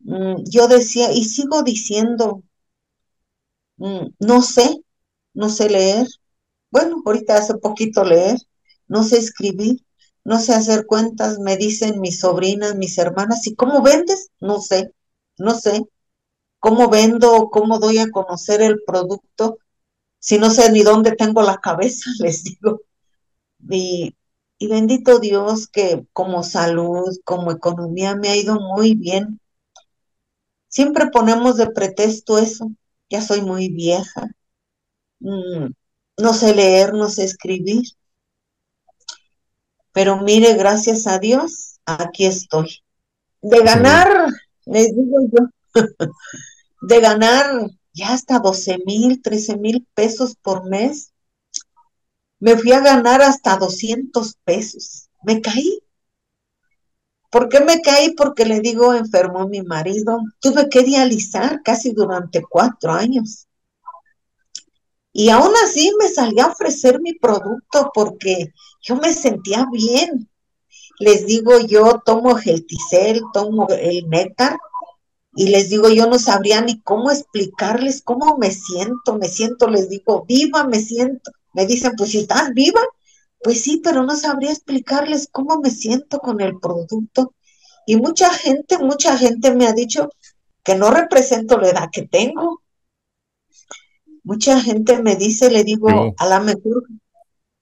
Mm, 0.00 0.42
yo 0.50 0.66
decía, 0.66 1.12
y 1.12 1.22
sigo 1.22 1.62
diciendo, 1.62 2.42
mm, 3.76 4.06
no 4.20 4.42
sé, 4.42 4.82
no 5.34 5.48
sé 5.48 5.68
leer, 5.70 6.06
bueno, 6.70 7.02
ahorita 7.06 7.36
hace 7.38 7.56
poquito 7.58 8.04
leer, 8.04 8.38
no 8.88 9.04
sé 9.04 9.18
escribir, 9.18 9.84
no 10.24 10.40
sé 10.40 10.54
hacer 10.54 10.86
cuentas, 10.86 11.38
me 11.40 11.56
dicen 11.56 12.00
mis 12.00 12.20
sobrinas, 12.20 12.76
mis 12.76 12.98
hermanas, 12.98 13.46
¿y 13.46 13.56
cómo 13.56 13.82
vendes? 13.82 14.30
No 14.40 14.60
sé, 14.60 14.92
no 15.38 15.54
sé. 15.58 15.82
¿Cómo 16.60 16.88
vendo? 16.88 17.50
¿Cómo 17.50 17.78
doy 17.78 17.98
a 17.98 18.10
conocer 18.10 18.62
el 18.62 18.82
producto? 18.86 19.58
Si 20.18 20.38
no 20.38 20.50
sé 20.50 20.70
ni 20.72 20.82
dónde 20.82 21.12
tengo 21.12 21.42
la 21.42 21.58
cabeza, 21.58 22.10
les 22.20 22.44
digo. 22.44 22.82
Y, 23.70 24.14
y 24.58 24.68
bendito 24.68 25.20
Dios 25.20 25.68
que 25.68 26.06
como 26.12 26.42
salud, 26.42 27.16
como 27.24 27.52
economía 27.52 28.16
me 28.16 28.28
ha 28.28 28.36
ido 28.36 28.60
muy 28.60 28.94
bien. 28.94 29.40
Siempre 30.68 31.10
ponemos 31.10 31.56
de 31.56 31.70
pretexto 31.70 32.38
eso. 32.38 32.70
Ya 33.10 33.22
soy 33.22 33.40
muy 33.42 33.68
vieja. 33.70 34.28
Mm, 35.20 35.72
no 36.18 36.34
sé 36.34 36.54
leer, 36.54 36.94
no 36.94 37.08
sé 37.08 37.24
escribir. 37.24 37.84
Pero 39.92 40.18
mire, 40.22 40.54
gracias 40.54 41.06
a 41.06 41.18
Dios, 41.18 41.80
aquí 41.86 42.26
estoy. 42.26 42.82
De 43.42 43.60
ganar, 43.62 44.28
les 44.66 44.94
digo 44.94 45.18
yo, 45.32 45.48
de 46.82 47.00
ganar 47.00 47.70
ya 47.92 48.12
hasta 48.12 48.38
12 48.38 48.78
mil, 48.86 49.20
13 49.22 49.56
mil 49.56 49.86
pesos 49.94 50.36
por 50.40 50.68
mes, 50.68 51.12
me 52.40 52.56
fui 52.56 52.72
a 52.72 52.80
ganar 52.80 53.20
hasta 53.22 53.56
200 53.56 54.34
pesos. 54.44 55.08
Me 55.24 55.40
caí. 55.40 55.82
¿Por 57.30 57.48
qué 57.48 57.60
me 57.60 57.82
caí? 57.82 58.14
Porque 58.14 58.44
le 58.44 58.60
digo, 58.60 58.94
enfermó 58.94 59.48
mi 59.48 59.62
marido. 59.62 60.20
Tuve 60.40 60.68
que 60.68 60.82
dializar 60.82 61.62
casi 61.62 61.92
durante 61.92 62.42
cuatro 62.42 62.92
años. 62.92 63.48
Y 65.12 65.30
aún 65.30 65.52
así 65.64 65.90
me 65.98 66.08
salí 66.08 66.38
a 66.38 66.46
ofrecer 66.46 67.00
mi 67.00 67.14
producto 67.14 67.90
porque 67.92 68.52
yo 68.82 68.96
me 68.96 69.12
sentía 69.12 69.66
bien. 69.72 70.30
Les 71.00 71.26
digo, 71.26 71.58
yo 71.60 72.00
tomo 72.04 72.36
Gelticel, 72.36 73.22
tomo 73.32 73.66
el 73.68 74.08
néctar 74.08 74.58
y 75.34 75.48
les 75.48 75.68
digo, 75.68 75.88
yo 75.88 76.06
no 76.06 76.18
sabría 76.18 76.60
ni 76.60 76.80
cómo 76.80 77.10
explicarles 77.10 78.02
cómo 78.02 78.36
me 78.38 78.50
siento, 78.50 79.16
me 79.18 79.28
siento, 79.28 79.68
les 79.68 79.88
digo, 79.88 80.24
viva, 80.26 80.64
me 80.64 80.80
siento. 80.80 81.30
Me 81.54 81.66
dicen, 81.66 81.92
pues 81.96 82.10
si 82.10 82.18
estás 82.18 82.52
viva, 82.54 82.80
pues 83.42 83.62
sí, 83.62 83.80
pero 83.82 84.02
no 84.02 84.16
sabría 84.16 84.50
explicarles 84.50 85.28
cómo 85.30 85.60
me 85.60 85.70
siento 85.70 86.18
con 86.18 86.40
el 86.40 86.58
producto. 86.58 87.34
Y 87.86 87.96
mucha 87.96 88.30
gente, 88.30 88.78
mucha 88.78 89.16
gente 89.16 89.54
me 89.54 89.66
ha 89.66 89.72
dicho 89.72 90.10
que 90.62 90.74
no 90.74 90.90
represento 90.90 91.58
la 91.58 91.68
edad 91.70 91.88
que 91.90 92.02
tengo, 92.02 92.62
mucha 94.24 94.60
gente 94.60 95.02
me 95.02 95.16
dice, 95.16 95.50
le 95.50 95.64
digo, 95.64 95.88
a 96.16 96.26
la 96.26 96.40
mejor, 96.40 96.84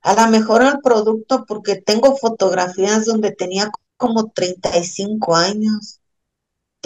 a 0.03 0.15
la 0.15 0.27
mejor 0.27 0.63
al 0.63 0.81
producto, 0.81 1.45
porque 1.47 1.77
tengo 1.77 2.17
fotografías 2.17 3.07
donde 3.07 3.31
tenía 3.31 3.71
como 3.97 4.31
35 4.31 5.37
años, 5.37 6.01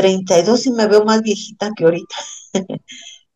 32 0.00 0.66
y 0.66 0.70
me 0.72 0.86
veo 0.86 1.04
más 1.04 1.20
viejita 1.20 1.70
que 1.76 1.84
ahorita. 1.84 2.16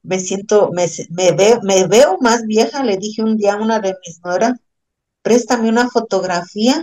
me 0.02 0.18
siento, 0.18 0.70
me, 0.72 0.86
veo, 1.32 1.60
me 1.62 1.86
veo 1.86 2.16
más 2.20 2.44
vieja, 2.46 2.82
le 2.82 2.96
dije 2.96 3.22
un 3.22 3.36
día 3.36 3.54
a 3.54 3.62
una 3.62 3.80
de 3.80 3.94
mis 4.06 4.20
nueras, 4.24 4.54
préstame 5.22 5.68
una 5.68 5.90
fotografía 5.90 6.82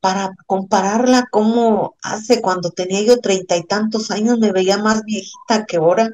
para 0.00 0.34
compararla 0.46 1.28
como 1.30 1.96
hace 2.02 2.40
cuando 2.40 2.70
tenía 2.70 3.02
yo 3.02 3.20
treinta 3.20 3.56
y 3.56 3.64
tantos 3.64 4.10
años, 4.10 4.38
me 4.38 4.52
veía 4.52 4.78
más 4.78 5.04
viejita 5.04 5.64
que 5.66 5.76
ahora. 5.76 6.10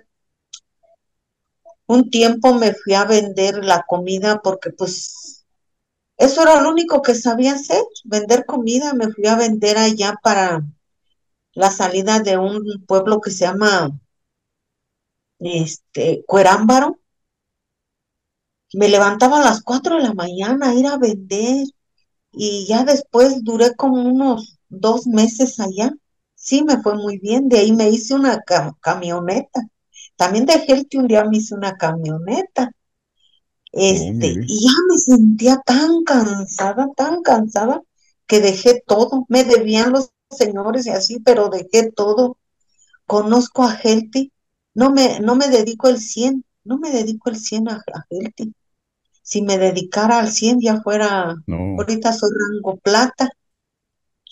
Un 1.86 2.10
tiempo 2.10 2.52
me 2.52 2.74
fui 2.74 2.94
a 2.94 3.04
vender 3.04 3.64
la 3.64 3.84
comida 3.86 4.40
porque 4.42 4.70
pues 4.70 5.44
eso 6.18 6.42
era 6.42 6.60
lo 6.60 6.70
único 6.70 7.00
que 7.00 7.14
sabía 7.14 7.54
hacer, 7.54 7.82
vender 8.04 8.44
comida. 8.44 8.92
Me 8.94 9.08
fui 9.12 9.26
a 9.26 9.36
vender 9.36 9.78
allá 9.78 10.14
para 10.22 10.64
la 11.56 11.70
salida 11.70 12.20
de 12.20 12.38
un 12.38 12.62
pueblo 12.86 13.20
que 13.20 13.30
se 13.30 13.46
llama 13.46 13.90
este 15.40 16.22
Cuerámbaro. 16.26 17.00
Me 18.74 18.88
levantaba 18.88 19.38
a 19.40 19.44
las 19.44 19.62
cuatro 19.62 19.96
de 19.96 20.02
la 20.04 20.14
mañana 20.14 20.70
a 20.70 20.74
ir 20.74 20.86
a 20.86 20.98
vender 20.98 21.66
y 22.32 22.66
ya 22.68 22.84
después 22.84 23.42
duré 23.42 23.74
como 23.74 24.02
unos 24.02 24.58
dos 24.68 25.06
meses 25.06 25.58
allá 25.58 25.92
Sí, 26.36 26.62
me 26.62 26.80
fue 26.80 26.94
muy 26.94 27.18
bien. 27.18 27.48
De 27.48 27.58
ahí 27.58 27.72
me 27.72 27.90
hice 27.90 28.14
una 28.14 28.40
camioneta. 28.80 29.62
También 30.14 30.46
de 30.46 30.52
Healthy 30.54 30.98
un 30.98 31.08
día 31.08 31.24
me 31.24 31.38
hice 31.38 31.56
una 31.56 31.76
camioneta. 31.76 32.70
Este, 33.72 34.34
y 34.46 34.64
ya 34.64 34.72
me 34.88 34.96
sentía 34.96 35.60
tan 35.66 36.04
cansada, 36.04 36.88
tan 36.96 37.22
cansada, 37.22 37.82
que 38.28 38.40
dejé 38.40 38.82
todo. 38.86 39.26
Me 39.28 39.42
debían 39.42 39.90
los 39.90 40.12
señores 40.30 40.86
y 40.86 40.90
así, 40.90 41.20
pero 41.20 41.48
dejé 41.48 41.92
todo. 41.92 42.38
Conozco 43.06 43.64
a 43.64 43.74
Healthy. 43.74 44.32
No 44.74 44.90
me, 44.90 45.20
no 45.20 45.36
me 45.36 45.48
dedico 45.48 45.88
el 45.88 45.98
100, 45.98 46.44
no 46.64 46.78
me 46.78 46.90
dedico 46.90 47.30
el 47.30 47.36
100 47.36 47.68
a, 47.68 47.76
a. 47.94 48.06
Si 49.22 49.42
me 49.42 49.58
dedicara 49.58 50.18
al 50.18 50.30
100 50.30 50.60
ya 50.60 50.80
fuera, 50.82 51.34
ahorita 51.48 52.12
soy 52.12 52.30
rango 52.30 52.76
plata 52.76 53.30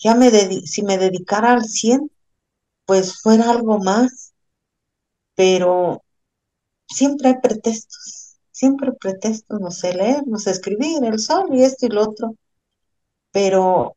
ya 0.03 0.15
me 0.15 0.29
si 0.65 0.83
me 0.83 0.97
dedicara 0.97 1.53
al 1.53 1.65
100, 1.65 2.11
pues 2.85 3.21
fuera 3.21 3.49
algo 3.49 3.79
más, 3.79 4.33
pero 5.35 6.03
siempre 6.87 7.29
hay 7.29 7.35
pretextos, 7.41 8.37
siempre 8.51 8.89
hay 8.89 8.95
pretextos, 8.99 9.59
no 9.59 9.71
sé 9.71 9.93
leer, 9.93 10.23
no 10.27 10.37
sé 10.37 10.51
escribir, 10.51 11.03
el 11.03 11.19
sol 11.19 11.47
y 11.51 11.63
esto 11.63 11.87
y 11.87 11.89
lo 11.89 12.03
otro, 12.03 12.35
pero 13.31 13.95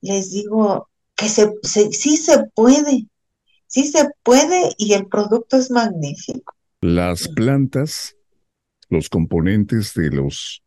les 0.00 0.30
digo 0.32 0.88
que 1.22 1.28
se, 1.28 1.92
sí 1.92 2.16
se 2.16 2.44
puede, 2.54 3.06
sí 3.68 3.86
se 3.86 4.08
puede 4.24 4.70
y 4.76 4.92
el 4.94 5.06
producto 5.06 5.56
es 5.56 5.70
magnífico. 5.70 6.54
Las 6.80 7.28
plantas, 7.28 8.16
los 8.88 9.08
componentes 9.08 9.94
de 9.94 10.10
los 10.10 10.62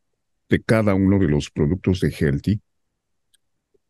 de 0.48 0.62
cada 0.62 0.94
uno 0.94 1.20
de 1.20 1.28
los 1.28 1.50
productos 1.50 2.00
de 2.00 2.12
Healthy 2.12 2.62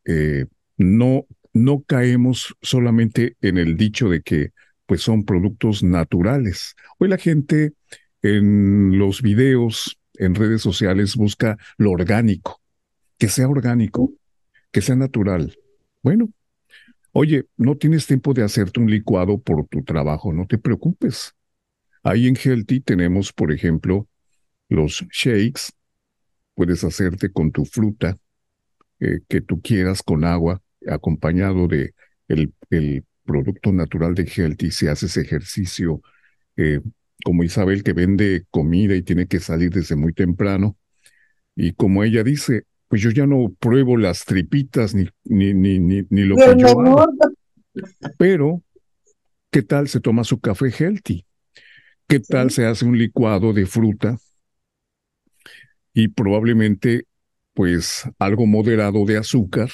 eh, 0.06 0.46
no, 0.76 1.26
no 1.52 1.82
caemos 1.82 2.56
solamente 2.62 3.36
en 3.42 3.58
el 3.58 3.76
dicho 3.76 4.08
de 4.08 4.22
que 4.22 4.50
pues 4.86 5.02
son 5.02 5.24
productos 5.24 5.82
naturales. 5.82 6.74
Hoy 6.98 7.08
la 7.08 7.18
gente 7.18 7.74
en 8.22 8.98
los 8.98 9.22
videos, 9.22 9.98
en 10.14 10.34
redes 10.34 10.62
sociales, 10.62 11.14
busca 11.14 11.58
lo 11.76 11.92
orgánico, 11.92 12.60
que 13.18 13.28
sea 13.28 13.48
orgánico, 13.48 14.12
que 14.72 14.80
sea 14.80 14.96
natural. 14.96 15.56
Bueno, 16.02 16.30
oye, 17.16 17.46
no 17.56 17.76
tienes 17.78 18.06
tiempo 18.06 18.34
de 18.34 18.42
hacerte 18.42 18.78
un 18.78 18.90
licuado 18.90 19.40
por 19.40 19.66
tu 19.68 19.82
trabajo, 19.82 20.34
no 20.34 20.46
te 20.46 20.58
preocupes. 20.58 21.34
Ahí 22.02 22.28
en 22.28 22.36
Healthy 22.36 22.80
tenemos, 22.80 23.32
por 23.32 23.52
ejemplo, 23.52 24.06
los 24.68 25.02
shakes. 25.10 25.72
Puedes 26.54 26.84
hacerte 26.84 27.32
con 27.32 27.52
tu 27.52 27.64
fruta 27.64 28.18
eh, 29.00 29.20
que 29.28 29.40
tú 29.40 29.62
quieras 29.62 30.02
con 30.02 30.24
agua 30.24 30.62
acompañado 30.86 31.68
de 31.68 31.94
el, 32.28 32.52
producto 33.24 33.72
natural 33.72 34.14
de 34.14 34.24
Healthy, 34.24 34.70
si 34.70 34.86
haces 34.86 35.16
ejercicio, 35.16 36.00
eh, 36.56 36.80
como 37.24 37.42
Isabel 37.42 37.82
que 37.82 37.92
vende 37.92 38.44
comida 38.50 38.94
y 38.94 39.02
tiene 39.02 39.26
que 39.26 39.40
salir 39.40 39.70
desde 39.70 39.96
muy 39.96 40.12
temprano, 40.12 40.76
y 41.56 41.72
como 41.72 42.04
ella 42.04 42.22
dice, 42.22 42.66
pues 42.88 43.02
yo 43.02 43.10
ya 43.10 43.26
no 43.26 43.52
pruebo 43.58 43.96
las 43.96 44.24
tripitas 44.24 44.94
ni, 44.94 45.08
ni, 45.24 45.54
ni, 45.54 45.78
ni, 45.78 46.22
lo 46.22 46.36
que 46.36 46.54
yo 46.56 46.68
hago. 46.68 47.06
Pero, 48.16 48.62
¿qué 49.50 49.62
tal 49.62 49.88
se 49.88 50.00
toma 50.00 50.24
su 50.24 50.40
café 50.40 50.70
healthy? 50.70 51.26
¿Qué 52.06 52.20
tal 52.20 52.50
se 52.50 52.66
hace 52.66 52.84
un 52.84 52.96
licuado 52.96 53.52
de 53.52 53.66
fruta? 53.66 54.16
Y 55.92 56.08
probablemente, 56.08 57.06
pues, 57.54 58.04
algo 58.18 58.46
moderado 58.46 59.04
de 59.04 59.16
azúcar 59.16 59.70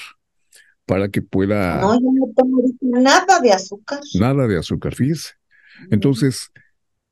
para 0.85 1.09
que 1.09 1.21
pueda... 1.21 1.81
No, 1.81 1.93
yo 1.93 2.11
no 2.11 2.33
tomo 2.35 2.63
nada 2.81 3.39
de 3.39 3.51
azúcar. 3.51 3.99
Nada 4.19 4.47
de 4.47 4.57
azúcar, 4.57 4.95
fíjese. 4.95 5.33
Entonces, 5.91 6.49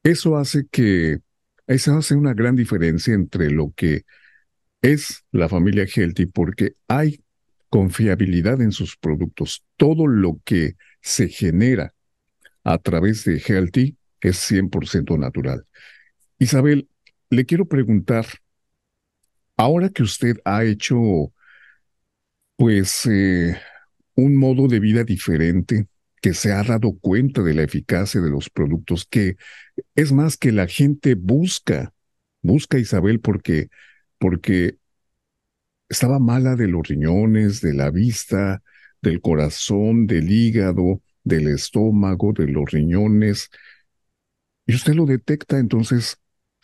eso 0.03 0.37
hace 0.37 0.65
que, 0.71 1.19
eso 1.67 1.95
hace 1.95 2.15
una 2.15 2.33
gran 2.33 2.55
diferencia 2.55 3.13
entre 3.13 3.51
lo 3.51 3.71
que 3.75 4.03
es 4.81 5.23
la 5.31 5.49
familia 5.49 5.85
Healthy, 5.85 6.27
porque 6.27 6.75
hay 6.87 7.23
confiabilidad 7.69 8.61
en 8.61 8.71
sus 8.71 8.97
productos. 8.97 9.63
Todo 9.77 10.07
lo 10.07 10.39
que 10.43 10.75
se 11.01 11.29
genera 11.29 11.93
a 12.63 12.77
través 12.77 13.23
de 13.23 13.39
Healthy 13.39 13.97
es 14.21 14.37
100% 14.51 15.17
natural. 15.17 15.65
Isabel, 16.37 16.89
le 17.29 17.45
quiero 17.45 17.65
preguntar, 17.65 18.25
ahora 19.57 19.89
que 19.89 20.03
usted 20.03 20.37
ha 20.43 20.63
hecho 20.63 21.33
pues 22.55 23.07
eh, 23.07 23.57
un 24.15 24.35
modo 24.35 24.67
de 24.67 24.79
vida 24.79 25.03
diferente, 25.03 25.87
que 26.21 26.33
se 26.35 26.51
ha 26.51 26.61
dado 26.63 26.97
cuenta 26.99 27.41
de 27.41 27.55
la 27.55 27.63
eficacia 27.63 28.21
de 28.21 28.29
los 28.29 28.49
productos, 28.49 29.05
que 29.09 29.37
es 29.95 30.11
más 30.11 30.37
que 30.37 30.51
la 30.51 30.67
gente 30.67 31.15
busca, 31.15 31.93
busca 32.43 32.77
Isabel 32.77 33.19
porque, 33.19 33.69
porque 34.21 34.77
estaba 35.89 36.19
mala 36.19 36.55
de 36.55 36.67
los 36.67 36.87
riñones, 36.87 37.59
de 37.59 37.73
la 37.73 37.89
vista, 37.89 38.61
del 39.01 39.19
corazón, 39.19 40.05
del 40.05 40.31
hígado, 40.31 41.01
del 41.23 41.47
estómago, 41.47 42.31
de 42.31 42.47
los 42.47 42.69
riñones. 42.69 43.49
Y 44.67 44.75
usted 44.75 44.93
lo 44.93 45.07
detecta, 45.07 45.57
entonces, 45.57 46.19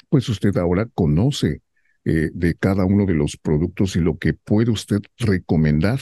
pues 0.07 0.29
usted 0.29 0.55
ahora 0.57 0.85
conoce 0.93 1.63
eh, 2.05 2.29
de 2.31 2.55
cada 2.55 2.85
uno 2.85 3.07
de 3.07 3.15
los 3.15 3.37
productos 3.37 3.95
y 3.95 4.01
lo 4.01 4.19
que 4.19 4.35
puede 4.35 4.69
usted 4.69 5.01
recomendar. 5.17 5.99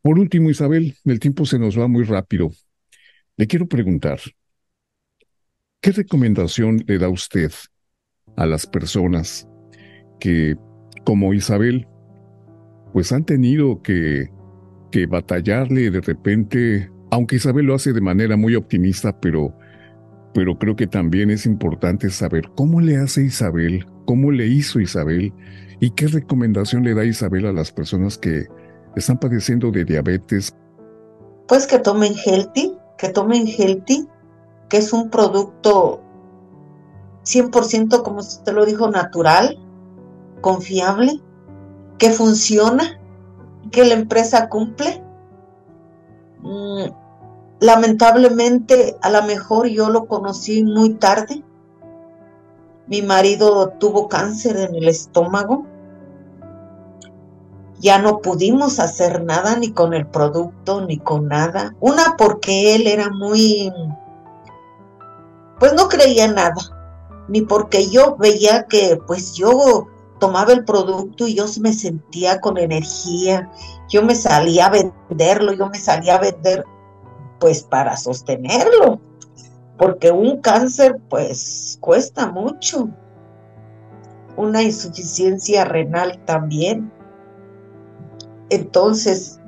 Por 0.00 0.20
último, 0.20 0.48
Isabel, 0.48 0.96
el 1.04 1.18
tiempo 1.18 1.44
se 1.44 1.58
nos 1.58 1.76
va 1.76 1.88
muy 1.88 2.04
rápido. 2.04 2.52
Le 3.36 3.48
quiero 3.48 3.66
preguntar, 3.66 4.20
¿qué 5.80 5.90
recomendación 5.90 6.84
le 6.86 6.98
da 6.98 7.08
usted 7.08 7.50
a 8.36 8.46
las 8.46 8.64
personas 8.68 9.48
que, 10.20 10.56
como 11.04 11.34
Isabel, 11.34 11.86
pues 12.92 13.12
han 13.12 13.24
tenido 13.24 13.82
que, 13.82 14.30
que 14.90 15.06
batallarle 15.06 15.90
de 15.90 16.00
repente, 16.00 16.90
aunque 17.10 17.36
Isabel 17.36 17.66
lo 17.66 17.74
hace 17.74 17.92
de 17.92 18.00
manera 18.00 18.36
muy 18.36 18.54
optimista, 18.54 19.20
pero, 19.20 19.54
pero 20.32 20.58
creo 20.58 20.76
que 20.76 20.86
también 20.86 21.30
es 21.30 21.46
importante 21.46 22.10
saber 22.10 22.50
cómo 22.54 22.80
le 22.80 22.96
hace 22.96 23.22
Isabel 23.22 23.86
cómo 24.04 24.30
le 24.30 24.46
hizo 24.46 24.80
Isabel 24.80 25.32
y 25.80 25.90
qué 25.90 26.06
recomendación 26.06 26.84
le 26.84 26.94
da 26.94 27.04
Isabel 27.04 27.46
a 27.46 27.52
las 27.52 27.72
personas 27.72 28.18
que 28.18 28.46
están 28.96 29.18
padeciendo 29.18 29.70
de 29.70 29.84
diabetes. 29.84 30.54
Pues 31.48 31.66
que 31.66 31.78
tomen 31.78 32.14
Healthy, 32.14 32.74
que 32.96 33.08
tomen 33.08 33.46
Healthy, 33.46 34.06
que 34.68 34.78
es 34.78 34.92
un 34.92 35.10
producto 35.10 36.00
100%, 37.24 38.02
como 38.02 38.18
usted 38.20 38.52
lo 38.52 38.64
dijo, 38.64 38.90
natural, 38.90 39.58
confiable, 40.44 41.22
que 41.96 42.10
funciona, 42.10 43.00
que 43.72 43.82
la 43.86 43.94
empresa 43.94 44.50
cumple. 44.50 45.02
Mm, 46.42 46.90
lamentablemente, 47.60 48.94
a 49.00 49.08
lo 49.08 49.22
mejor 49.22 49.68
yo 49.68 49.88
lo 49.88 50.04
conocí 50.04 50.62
muy 50.62 50.96
tarde, 50.96 51.42
mi 52.86 53.00
marido 53.00 53.70
tuvo 53.80 54.06
cáncer 54.06 54.58
en 54.58 54.74
el 54.74 54.86
estómago. 54.86 55.64
Ya 57.80 57.98
no 57.98 58.20
pudimos 58.20 58.80
hacer 58.80 59.24
nada 59.24 59.56
ni 59.56 59.72
con 59.72 59.94
el 59.94 60.06
producto 60.06 60.82
ni 60.82 60.98
con 60.98 61.28
nada. 61.28 61.74
Una 61.80 62.16
porque 62.18 62.74
él 62.74 62.86
era 62.86 63.08
muy, 63.08 63.72
pues 65.58 65.72
no 65.72 65.88
creía 65.88 66.28
nada. 66.28 66.60
Ni 67.28 67.40
porque 67.40 67.88
yo 67.88 68.16
veía 68.18 68.64
que 68.64 68.98
pues 69.06 69.32
yo 69.32 69.86
tomaba 70.18 70.52
el 70.52 70.64
producto 70.64 71.26
y 71.26 71.34
yo 71.34 71.46
me 71.60 71.72
sentía 71.72 72.40
con 72.40 72.58
energía. 72.58 73.50
Yo 73.88 74.02
me 74.02 74.14
salía 74.14 74.66
a 74.66 74.70
venderlo, 74.70 75.52
yo 75.52 75.68
me 75.68 75.78
salía 75.78 76.16
a 76.16 76.20
vender 76.20 76.64
pues 77.38 77.62
para 77.62 77.96
sostenerlo 77.96 79.00
porque 79.76 80.10
un 80.10 80.40
cáncer 80.40 81.00
pues 81.08 81.78
cuesta 81.80 82.30
mucho. 82.30 82.88
Una 84.36 84.62
insuficiencia 84.62 85.64
renal 85.64 86.20
también. 86.24 86.92
Entonces, 88.50 89.40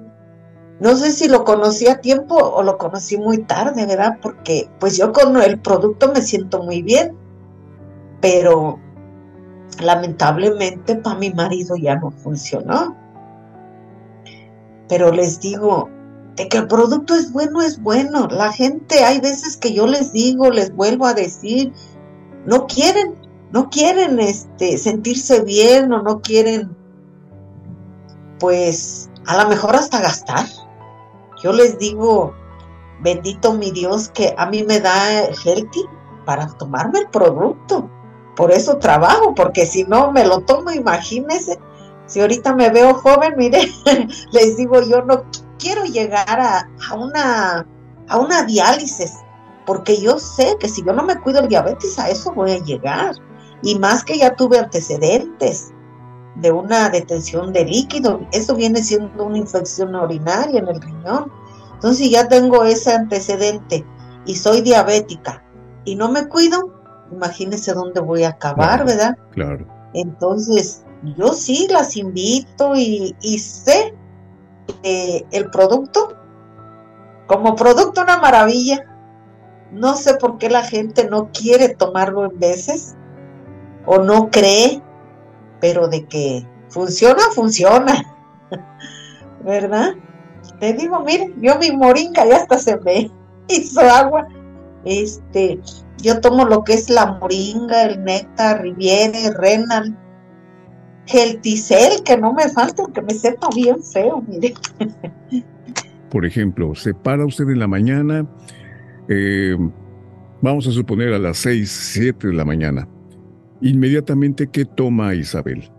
no 0.81 0.95
sé 0.97 1.11
si 1.13 1.29
lo 1.29 1.45
conocí 1.45 1.89
a 1.89 2.01
tiempo 2.01 2.37
o 2.37 2.63
lo 2.63 2.79
conocí 2.79 3.17
muy 3.17 3.39
tarde, 3.39 3.87
¿verdad? 3.87 4.19
Porque 4.23 4.69
pues 4.79 4.97
yo 4.97 5.13
con 5.13 5.41
el 5.41 5.59
producto 5.61 6.13
me 6.13 6.23
siento 6.23 6.63
muy 6.63 6.83
bien, 6.83 7.17
pero 8.21 8.79
lamentablemente 9.81 10.97
para 10.97 11.19
mi 11.19 11.31
marido 11.33 11.77
ya 11.77 11.97
no 11.97 12.11
funcionó. 12.11 12.97
Pero 14.89 15.11
les 15.13 15.41
digo, 15.41 15.89
de 16.37 16.49
que 16.49 16.59
el 16.59 16.69
producto 16.69 17.15
es 17.15 17.33
bueno, 17.33 17.63
es 17.63 17.81
bueno. 17.81 18.29
La 18.29 18.53
gente, 18.53 19.05
hay 19.05 19.21
veces 19.21 19.57
que 19.57 19.73
yo 19.73 19.87
les 19.87 20.13
digo, 20.13 20.51
les 20.51 20.75
vuelvo 20.75 21.07
a 21.07 21.15
decir, 21.15 21.73
no 22.45 22.67
quieren, 22.67 23.15
no 23.53 23.71
quieren 23.71 24.21
este, 24.21 24.79
sentirse 24.79 25.43
bien 25.43 25.93
o 25.93 26.03
no 26.03 26.21
quieren, 26.21 26.77
pues, 28.39 29.11
a 29.27 29.43
lo 29.43 29.49
mejor 29.49 29.75
hasta 29.75 30.01
gastar. 30.01 30.47
Yo 31.43 31.53
les 31.53 31.79
digo, 31.79 32.35
bendito 33.01 33.55
mi 33.55 33.71
Dios 33.71 34.09
que 34.11 34.35
a 34.37 34.47
mí 34.47 34.63
me 34.63 34.81
da 34.81 35.25
healthy 35.45 35.85
para 36.25 36.47
tomarme 36.59 37.01
el 37.01 37.09
producto. 37.09 37.91
Por 38.37 38.53
eso 38.53 38.77
trabajo, 38.77 39.35
porque 39.35 39.67
si 39.67 39.85
no 39.85 40.13
me 40.13 40.25
lo 40.25 40.41
tomo, 40.41 40.71
imagínense, 40.71 41.59
si 42.07 42.21
ahorita 42.21 42.55
me 42.55 42.71
veo 42.71 42.95
joven, 42.95 43.35
mire, 43.37 43.73
les 44.33 44.57
digo, 44.57 44.81
yo 44.83 45.03
no 45.03 45.25
quiero 45.59 45.85
llegar 45.85 46.39
a, 46.39 46.71
a, 46.89 46.95
una, 46.95 47.67
a 48.09 48.19
una 48.19 48.45
diálisis, 48.45 49.15
porque 49.65 50.01
yo 50.01 50.19
sé 50.19 50.57
que 50.61 50.69
si 50.69 50.85
yo 50.85 50.93
no 50.93 51.03
me 51.03 51.19
cuido 51.21 51.41
el 51.41 51.49
diabetes, 51.49 51.99
a 51.99 52.11
eso 52.11 52.33
voy 52.33 52.53
a 52.53 52.63
llegar. 52.63 53.17
Y 53.63 53.79
más 53.79 54.05
que 54.05 54.19
ya 54.19 54.37
tuve 54.37 54.59
antecedentes 54.59 55.73
de 56.37 56.53
una 56.53 56.91
detención 56.91 57.53
de 57.53 57.65
líquido, 57.65 58.21
eso 58.33 58.55
viene 58.55 58.83
siendo 58.83 59.25
una 59.25 59.39
infección 59.39 59.95
urinaria 59.95 60.61
en 60.61 60.69
el 60.69 60.81
riñón. 60.81 61.33
Entonces, 61.75 61.99
si 61.99 62.11
ya 62.11 62.29
tengo 62.29 62.65
ese 62.65 62.93
antecedente 62.93 63.85
y 64.27 64.37
soy 64.37 64.61
diabética 64.61 65.43
y 65.85 65.97
no 65.97 66.11
me 66.11 66.29
cuido, 66.29 66.76
imagínense 67.13 67.73
dónde 67.73 68.01
voy 68.01 68.25
a 68.25 68.31
acabar, 68.31 68.85
¿verdad? 68.85 69.17
Claro. 69.33 69.67
Entonces, 69.95 70.85
yo 71.17 71.33
sí 71.33 71.69
las 71.71 71.97
invito 71.97 72.75
y, 72.75 73.15
sé 73.39 73.95
que 74.83 75.27
el 75.31 75.51
producto, 75.51 76.17
como 77.27 77.55
producto 77.55 78.03
una 78.03 78.19
maravilla, 78.19 78.85
no 79.73 79.95
sé 79.95 80.15
por 80.15 80.39
qué 80.39 80.49
la 80.49 80.63
gente 80.63 81.09
no 81.09 81.31
quiere 81.33 81.71
tomarlo 81.71 82.31
en 82.31 82.39
veces 82.39 82.95
o 83.85 83.99
no 83.99 84.31
cree, 84.31 84.83
pero 85.61 85.89
de 85.89 86.07
que 86.07 86.47
funciona, 86.69 87.23
funciona, 87.35 88.03
¿verdad? 89.45 89.95
Te 90.61 90.73
digo, 90.73 91.01
miren, 91.01 91.41
yo 91.41 91.59
mi 91.59 91.73
moringa 91.73 92.25
ya 92.25 92.37
hasta 92.37 92.59
se 92.59 92.79
me 92.81 93.11
hizo 93.49 93.81
agua. 93.81 94.27
Este, 94.85 95.61
yo 96.03 96.21
tomo 96.21 96.45
lo 96.45 96.65
que 96.65 96.75
es 96.75 96.91
la 96.91 97.19
moringa, 97.21 97.85
el 97.85 98.05
néctar, 98.05 98.63
riviere, 98.63 99.31
renal, 99.31 99.97
gelticel, 101.07 102.03
que 102.05 102.17
no 102.17 102.33
me 102.33 102.49
falta, 102.49 102.85
que 102.93 103.03
me 103.03 103.15
sepa 103.15 103.49
bien 103.55 103.83
feo, 103.83 104.23
mire. 104.27 104.55
Por 106.11 106.25
ejemplo, 106.25 106.75
se 106.75 106.95
para 106.95 107.25
usted 107.25 107.49
en 107.49 107.59
la 107.59 107.67
mañana, 107.67 108.27
eh, 109.09 109.57
vamos 110.41 110.67
a 110.67 110.73
suponer 110.73 111.13
a 111.13 111.19
las 111.19 111.39
6, 111.39 111.71
7 111.71 112.29
de 112.29 112.35
la 112.35 112.45
mañana. 112.45 112.89
Inmediatamente, 113.61 114.49
¿qué 114.49 114.65
toma 114.65 115.15
Isabel? 115.15 115.71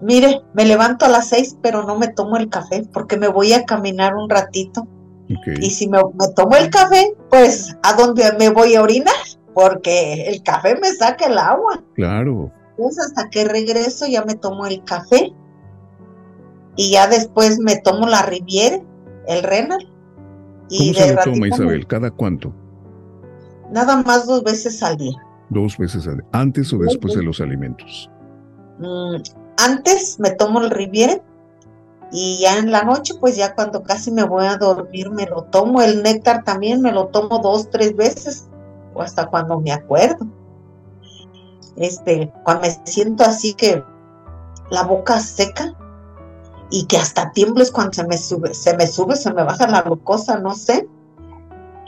Mire, 0.00 0.40
me 0.54 0.64
levanto 0.64 1.06
a 1.06 1.08
las 1.08 1.28
6, 1.28 1.58
pero 1.62 1.84
no 1.84 1.96
me 1.96 2.08
tomo 2.08 2.36
el 2.36 2.48
café 2.48 2.84
porque 2.92 3.16
me 3.16 3.28
voy 3.28 3.52
a 3.52 3.64
caminar 3.64 4.14
un 4.14 4.28
ratito. 4.28 4.86
Y 5.28 5.70
si 5.70 5.88
me, 5.88 5.98
tomo 6.36 6.56
el 6.56 6.70
café, 6.70 7.14
pues 7.30 7.76
a 7.82 7.94
dónde 7.94 8.24
me 8.38 8.50
voy 8.50 8.74
a 8.74 8.82
orinar, 8.82 9.14
porque 9.54 10.24
el 10.28 10.42
café 10.42 10.76
me 10.80 10.92
saca 10.92 11.26
el 11.26 11.38
agua. 11.38 11.82
Claro. 11.94 12.52
Pues 12.76 12.98
hasta 12.98 13.30
que 13.30 13.44
regreso 13.44 14.06
ya 14.06 14.24
me 14.24 14.34
tomo 14.34 14.66
el 14.66 14.82
café 14.84 15.32
y 16.76 16.92
ya 16.92 17.06
después 17.06 17.58
me 17.58 17.76
tomo 17.76 18.06
la 18.06 18.22
Riviera, 18.22 18.80
el 19.26 19.42
Renal. 19.42 19.88
Y 20.68 20.92
¿Cómo 20.92 21.06
se 21.06 21.14
lo 21.14 21.22
toma 21.22 21.48
Isabel? 21.48 21.86
¿Cada 21.86 22.10
cuánto? 22.10 22.54
Nada 23.70 24.02
más 24.02 24.26
dos 24.26 24.42
veces 24.42 24.82
al 24.82 24.96
día. 24.96 25.16
Dos 25.50 25.76
veces 25.76 26.06
al 26.06 26.16
día. 26.16 26.26
¿Antes 26.32 26.72
o 26.72 26.78
después 26.78 27.14
de 27.14 27.22
los 27.22 27.40
alimentos? 27.40 28.10
Mm, 28.78 29.16
antes 29.58 30.18
me 30.18 30.30
tomo 30.30 30.60
el 30.60 30.70
Riviera 30.70 31.22
y 32.14 32.38
ya 32.40 32.58
en 32.58 32.70
la 32.70 32.82
noche, 32.82 33.14
pues 33.18 33.36
ya 33.36 33.54
cuando 33.54 33.82
casi 33.82 34.10
me 34.10 34.22
voy 34.24 34.44
a 34.44 34.58
dormir, 34.58 35.10
me 35.10 35.24
lo 35.24 35.44
tomo. 35.44 35.80
El 35.80 36.02
néctar 36.02 36.44
también 36.44 36.82
me 36.82 36.92
lo 36.92 37.06
tomo 37.06 37.38
dos, 37.38 37.70
tres 37.70 37.96
veces, 37.96 38.48
o 38.92 39.00
hasta 39.00 39.26
cuando 39.26 39.58
me 39.58 39.72
acuerdo. 39.72 40.26
Este, 41.76 42.30
cuando 42.44 42.64
me 42.64 42.80
siento 42.84 43.24
así 43.24 43.54
que 43.54 43.82
la 44.70 44.82
boca 44.82 45.20
seca 45.20 45.74
y 46.70 46.84
que 46.84 46.98
hasta 46.98 47.32
tiembles 47.32 47.70
cuando 47.70 47.94
se 47.94 48.06
me 48.06 48.18
sube, 48.18 48.52
se 48.52 48.76
me 48.76 48.86
sube, 48.86 49.16
se 49.16 49.32
me 49.32 49.42
baja 49.42 49.66
la 49.66 49.80
glucosa, 49.80 50.38
no 50.38 50.54
sé. 50.54 50.86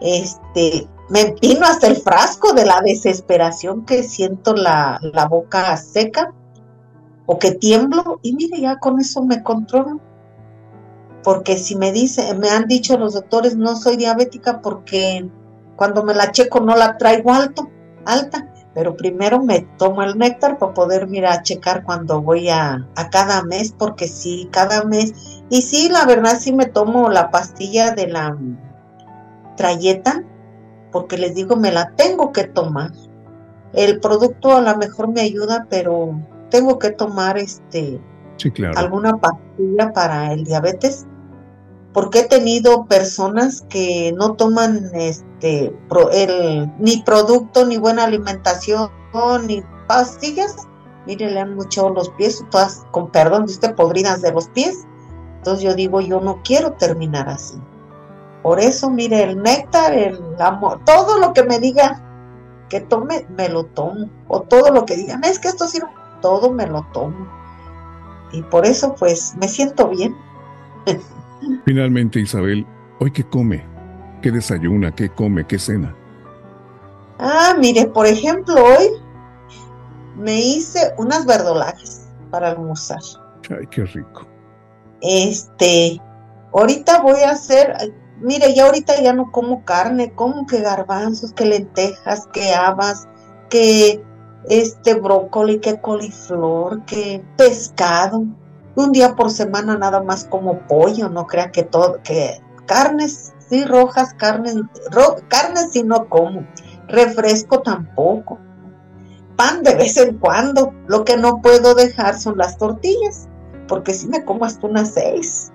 Este, 0.00 0.88
me 1.10 1.20
empino 1.20 1.66
hasta 1.66 1.87
el 1.87 1.96
frasco 1.96 2.54
de 2.54 2.64
la 2.64 2.80
desesperación 2.80 3.84
que 3.84 4.02
siento 4.02 4.54
la, 4.54 4.98
la 5.02 5.26
boca 5.26 5.76
seca 5.76 6.32
o 7.26 7.38
que 7.38 7.52
tiemblo 7.52 8.20
y 8.22 8.34
mire, 8.34 8.58
ya 8.62 8.78
con 8.78 8.98
eso 8.98 9.22
me 9.22 9.42
controlo 9.42 10.00
porque 11.24 11.56
si 11.56 11.74
me 11.74 11.90
dice, 11.90 12.34
me 12.34 12.50
han 12.50 12.68
dicho 12.68 12.98
los 12.98 13.14
doctores, 13.14 13.56
no 13.56 13.76
soy 13.76 13.96
diabética 13.96 14.60
porque 14.60 15.26
cuando 15.74 16.04
me 16.04 16.14
la 16.14 16.30
checo 16.30 16.60
no 16.60 16.76
la 16.76 16.98
traigo 16.98 17.32
alto, 17.32 17.70
alta, 18.04 18.52
pero 18.74 18.94
primero 18.94 19.42
me 19.42 19.60
tomo 19.78 20.02
el 20.02 20.18
néctar 20.18 20.58
para 20.58 20.74
poder 20.74 21.08
mirar, 21.08 21.42
checar 21.42 21.82
cuando 21.82 22.20
voy 22.20 22.50
a, 22.50 22.87
a 22.94 23.10
cada 23.10 23.42
mes, 23.42 23.74
porque 23.76 24.06
sí, 24.06 24.48
cada 24.52 24.84
mes, 24.84 25.14
y 25.48 25.62
sí, 25.62 25.88
la 25.88 26.04
verdad 26.04 26.38
sí 26.38 26.52
me 26.52 26.66
tomo 26.66 27.08
la 27.08 27.30
pastilla 27.30 27.92
de 27.92 28.08
la 28.08 28.37
trayeta, 29.56 30.22
porque 30.92 31.16
les 31.16 31.34
digo, 31.34 31.56
me 31.56 31.72
la 31.72 31.90
tengo 31.96 32.32
que 32.32 32.44
tomar. 32.44 32.92
El 33.72 33.98
producto 33.98 34.54
a 34.54 34.60
lo 34.60 34.76
mejor 34.76 35.08
me 35.08 35.22
ayuda, 35.22 35.66
pero 35.70 36.20
tengo 36.50 36.78
que 36.78 36.90
tomar 36.90 37.38
este 37.38 37.98
alguna 38.76 39.16
pastilla 39.16 39.92
para 39.92 40.32
el 40.32 40.44
diabetes 40.44 41.06
porque 41.94 42.18
he 42.18 42.24
tenido 42.24 42.87
personas 42.87 43.64
que 43.70 44.12
no 44.18 44.35
toman 44.35 44.90
este 44.94 45.72
ni 46.78 47.02
producto, 47.02 47.64
ni 47.64 47.78
buena 47.78 48.04
alimentación, 48.04 48.90
ni 49.46 49.62
pastillas. 49.87 50.57
Mire, 51.07 51.30
le 51.30 51.40
han 51.40 51.54
muchado 51.54 51.90
los 51.90 52.11
pies, 52.11 52.44
todas, 52.50 52.85
con 52.90 53.11
perdón 53.11 53.46
de 53.46 53.68
podridas 53.70 54.22
de 54.22 54.33
los 54.33 54.48
pies. 54.48 54.85
Entonces 55.37 55.62
yo 55.62 55.74
digo, 55.74 56.00
yo 56.00 56.20
no 56.20 56.40
quiero 56.42 56.72
terminar 56.72 57.28
así. 57.28 57.57
Por 58.42 58.59
eso, 58.59 58.90
mire, 58.90 59.22
el 59.22 59.40
néctar, 59.40 59.94
el 59.94 60.20
amor, 60.40 60.80
todo 60.85 61.18
lo 61.18 61.33
que 61.33 61.44
me 61.44 61.61
diga 61.61 62.02
que 62.68 62.80
tome, 62.80 63.24
me 63.37 63.48
lo 63.48 63.66
tomo. 63.66 64.11
O 64.26 64.40
todo 64.40 64.70
lo 64.72 64.85
que 64.85 64.96
digan, 64.96 65.22
es 65.22 65.38
que 65.38 65.48
esto 65.48 65.68
sirve, 65.68 65.88
todo 66.20 66.50
me 66.50 66.66
lo 66.66 66.83
tomo. 66.92 67.28
Y 68.33 68.42
por 68.42 68.66
eso, 68.66 68.96
pues, 68.96 69.35
me 69.37 69.46
siento 69.46 69.88
bien. 69.88 70.16
Finalmente, 71.64 72.20
Isabel, 72.20 72.66
¿hoy 73.00 73.11
qué 73.11 73.24
come? 73.24 73.64
¿Qué 74.22 74.30
desayuna? 74.30 74.94
¿Qué 74.94 75.09
come? 75.09 75.46
¿Qué 75.46 75.59
cena? 75.59 75.94
Ah, 77.18 77.54
mire, 77.59 77.87
por 77.87 78.07
ejemplo, 78.07 78.54
hoy 78.54 78.88
me 80.16 80.40
hice 80.40 80.92
unas 80.98 81.26
verdolajes 81.26 82.09
para 82.30 82.50
almorzar. 82.50 83.00
Ay, 83.50 83.66
qué 83.70 83.85
rico. 83.85 84.26
Este, 85.00 86.00
ahorita 86.52 87.02
voy 87.02 87.20
a 87.20 87.30
hacer, 87.30 87.94
mire, 88.20 88.54
ya 88.54 88.66
ahorita 88.66 89.00
ya 89.02 89.12
no 89.12 89.30
como 89.30 89.64
carne, 89.64 90.12
como 90.14 90.46
que 90.46 90.61
garbanzos, 90.61 91.33
que 91.33 91.44
lentejas, 91.44 92.26
que 92.33 92.54
habas, 92.54 93.09
que 93.50 94.02
este 94.48 94.94
brócoli, 94.94 95.61
que 95.61 95.80
coliflor, 95.80 96.85
que 96.85 97.22
pescado 97.37 98.24
un 98.76 98.92
día 98.92 99.14
por 99.14 99.30
semana 99.30 99.76
nada 99.76 100.02
más 100.02 100.24
como 100.24 100.60
pollo, 100.66 101.08
no 101.08 101.26
crea 101.26 101.50
que 101.50 101.62
todo, 101.62 102.00
que 102.02 102.40
carnes, 102.66 103.32
sí, 103.48 103.64
rojas, 103.64 104.14
carnes, 104.14 104.56
carnes 105.28 105.72
sí 105.72 105.82
no 105.82 106.08
como, 106.08 106.46
refresco 106.88 107.60
tampoco, 107.60 108.38
pan 109.37 109.62
de 109.62 109.74
vez 109.74 109.96
en 109.96 110.18
cuando, 110.18 110.72
lo 110.87 111.04
que 111.04 111.16
no 111.16 111.40
puedo 111.40 111.74
dejar 111.74 112.18
son 112.18 112.38
las 112.38 112.58
tortillas, 112.58 113.28
porque 113.68 113.92
si 113.94 114.08
me 114.08 114.24
como 114.24 114.44
hasta 114.44 114.66
unas 114.66 114.94
seis, 114.94 115.52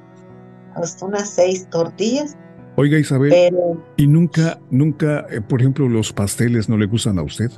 hasta 0.75 1.05
unas 1.05 1.29
seis 1.29 1.67
tortillas. 1.69 2.37
Oiga 2.75 2.97
Isabel, 2.97 3.53
¿y 3.97 4.07
nunca, 4.07 4.59
nunca, 4.69 5.25
eh, 5.29 5.41
por 5.41 5.59
ejemplo, 5.59 5.89
los 5.89 6.13
pasteles 6.13 6.69
no 6.69 6.77
le 6.77 6.85
gustan 6.85 7.19
a 7.19 7.23
usted? 7.23 7.51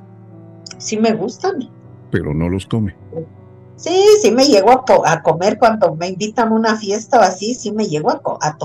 Sí 0.80 0.98
me 0.98 1.14
gustan. 1.14 1.70
Pero 2.10 2.34
no 2.34 2.50
los 2.50 2.66
come. 2.66 2.96
Sí, 3.82 4.00
sí 4.22 4.30
me 4.30 4.46
llego 4.46 4.70
a, 5.06 5.24
comer 5.24 5.58
cuando 5.58 5.96
me 5.96 6.10
invitan 6.10 6.50
a 6.50 6.54
una 6.54 6.76
fiesta 6.76 7.18
o 7.18 7.22
así, 7.24 7.56
sí 7.56 7.72
me 7.72 7.88
llego 7.88 8.12
a, 8.12 8.22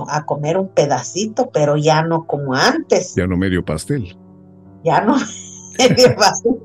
a, 0.09 0.27
comer 0.27 0.59
un 0.59 0.69
pedacito, 0.69 1.49
pero 1.49 1.79
ya 1.79 2.03
no 2.03 2.27
como 2.27 2.53
antes. 2.53 3.15
Ya 3.15 3.27
no 3.27 3.39
medio 3.39 3.65
pastel. 3.65 4.15
Ya 4.85 5.01
no 5.01 5.17
medio 5.79 6.15
pastel. 6.17 6.57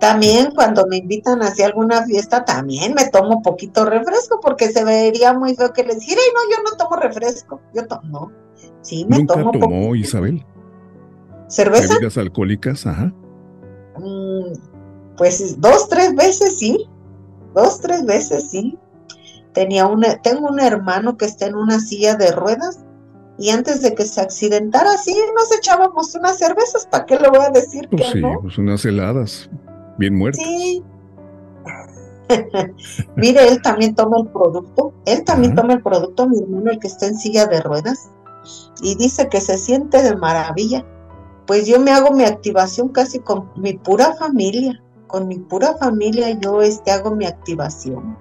También 0.00 0.52
cuando 0.54 0.86
me 0.86 0.96
invitan 0.96 1.42
hacia 1.42 1.66
alguna 1.66 2.02
fiesta, 2.06 2.46
también 2.46 2.94
me 2.94 3.10
tomo 3.10 3.42
poquito 3.42 3.84
refresco, 3.84 4.40
porque 4.40 4.70
se 4.70 4.84
vería 4.84 5.34
muy 5.34 5.54
feo 5.54 5.74
que 5.74 5.84
les 5.84 6.00
dijera, 6.00 6.22
no, 6.32 6.56
yo 6.56 6.62
no 6.62 6.76
tomo 6.78 6.96
refresco. 6.96 7.60
Yo 7.74 7.86
tomo, 7.86 8.02
no. 8.04 8.32
Sí, 8.80 9.04
me 9.06 9.18
¿Nunca 9.18 9.34
tomo 9.34 9.50
tomó 9.50 9.94
Isabel? 9.94 10.46
¿Cerveza? 11.48 11.92
¿Bebidas 11.92 12.16
alcohólicas? 12.16 12.86
Ajá. 12.86 13.12
Mm, 13.98 14.54
pues 15.18 15.60
dos, 15.60 15.90
tres 15.90 16.14
veces 16.14 16.58
sí 16.58 16.88
dos, 17.58 17.80
tres 17.80 18.04
veces, 18.04 18.50
sí. 18.50 18.78
Tenía 19.52 19.86
una, 19.86 20.16
tengo 20.22 20.48
un 20.48 20.60
hermano 20.60 21.16
que 21.16 21.24
está 21.24 21.46
en 21.46 21.56
una 21.56 21.80
silla 21.80 22.14
de 22.14 22.30
ruedas 22.32 22.84
y 23.38 23.50
antes 23.50 23.82
de 23.82 23.94
que 23.94 24.04
se 24.04 24.20
accidentara, 24.20 24.96
sí, 24.98 25.16
nos 25.36 25.56
echábamos 25.56 26.14
unas 26.14 26.38
cervezas, 26.38 26.86
¿para 26.90 27.06
qué 27.06 27.16
le 27.18 27.28
voy 27.28 27.40
a 27.40 27.50
decir 27.50 27.88
pues 27.88 28.02
que 28.02 28.12
sí, 28.12 28.20
no? 28.20 28.40
pues 28.42 28.58
unas 28.58 28.84
heladas, 28.84 29.48
bien 29.96 30.16
muertas. 30.16 30.44
Sí. 30.44 30.82
Mire, 33.16 33.48
él 33.48 33.62
también 33.62 33.94
toma 33.94 34.18
el 34.18 34.28
producto, 34.28 34.92
él 35.06 35.24
también 35.24 35.52
Ajá. 35.52 35.62
toma 35.62 35.74
el 35.74 35.82
producto, 35.82 36.28
mi 36.28 36.38
hermano, 36.42 36.70
el 36.72 36.78
que 36.78 36.88
está 36.88 37.06
en 37.06 37.16
silla 37.16 37.46
de 37.46 37.60
ruedas, 37.60 38.10
y 38.82 38.96
dice 38.96 39.28
que 39.28 39.40
se 39.40 39.56
siente 39.56 40.02
de 40.02 40.16
maravilla. 40.16 40.84
Pues 41.46 41.66
yo 41.66 41.80
me 41.80 41.92
hago 41.92 42.14
mi 42.14 42.24
activación 42.24 42.88
casi 42.88 43.20
con 43.20 43.50
mi 43.56 43.74
pura 43.74 44.14
familia, 44.16 44.82
con 45.08 45.26
mi 45.26 45.38
pura 45.38 45.76
familia 45.78 46.38
yo 46.38 46.62
este 46.62 46.92
hago 46.92 47.16
mi 47.16 47.26
activación, 47.26 48.16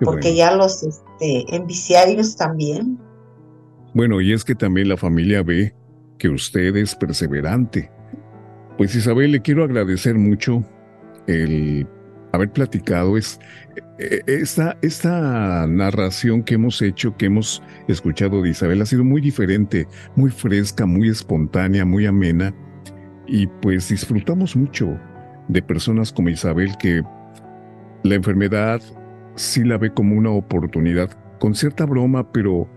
Qué 0.00 0.04
porque 0.04 0.28
bueno. 0.28 0.36
ya 0.36 0.56
los 0.56 0.82
este 0.82 1.46
ellos 2.10 2.36
también. 2.36 2.98
Bueno, 3.94 4.20
y 4.20 4.32
es 4.32 4.44
que 4.44 4.56
también 4.56 4.88
la 4.88 4.96
familia 4.96 5.44
ve 5.44 5.72
que 6.18 6.28
usted 6.28 6.74
es 6.74 6.96
perseverante. 6.96 7.90
Pues 8.76 8.96
Isabel, 8.96 9.30
le 9.30 9.40
quiero 9.40 9.62
agradecer 9.62 10.16
mucho 10.16 10.64
el 11.28 11.86
haber 12.32 12.50
platicado. 12.50 13.16
Es, 13.16 13.38
eh, 14.00 14.20
esta, 14.26 14.76
esta 14.82 15.66
narración 15.68 16.42
que 16.42 16.54
hemos 16.54 16.82
hecho, 16.82 17.16
que 17.16 17.26
hemos 17.26 17.62
escuchado 17.86 18.42
de 18.42 18.50
Isabel, 18.50 18.82
ha 18.82 18.86
sido 18.86 19.04
muy 19.04 19.20
diferente, 19.20 19.86
muy 20.16 20.30
fresca, 20.32 20.86
muy 20.86 21.08
espontánea, 21.08 21.84
muy 21.84 22.06
amena. 22.06 22.52
Y 23.28 23.46
pues 23.46 23.88
disfrutamos 23.88 24.56
mucho 24.56 24.98
de 25.48 25.62
personas 25.62 26.12
como 26.12 26.28
Isabel 26.28 26.76
que 26.78 27.02
la 28.02 28.14
enfermedad 28.14 28.80
sí 29.36 29.64
la 29.64 29.78
ve 29.78 29.92
como 29.92 30.16
una 30.16 30.30
oportunidad, 30.30 31.10
con 31.38 31.54
cierta 31.54 31.84
broma, 31.84 32.30
pero 32.32 32.68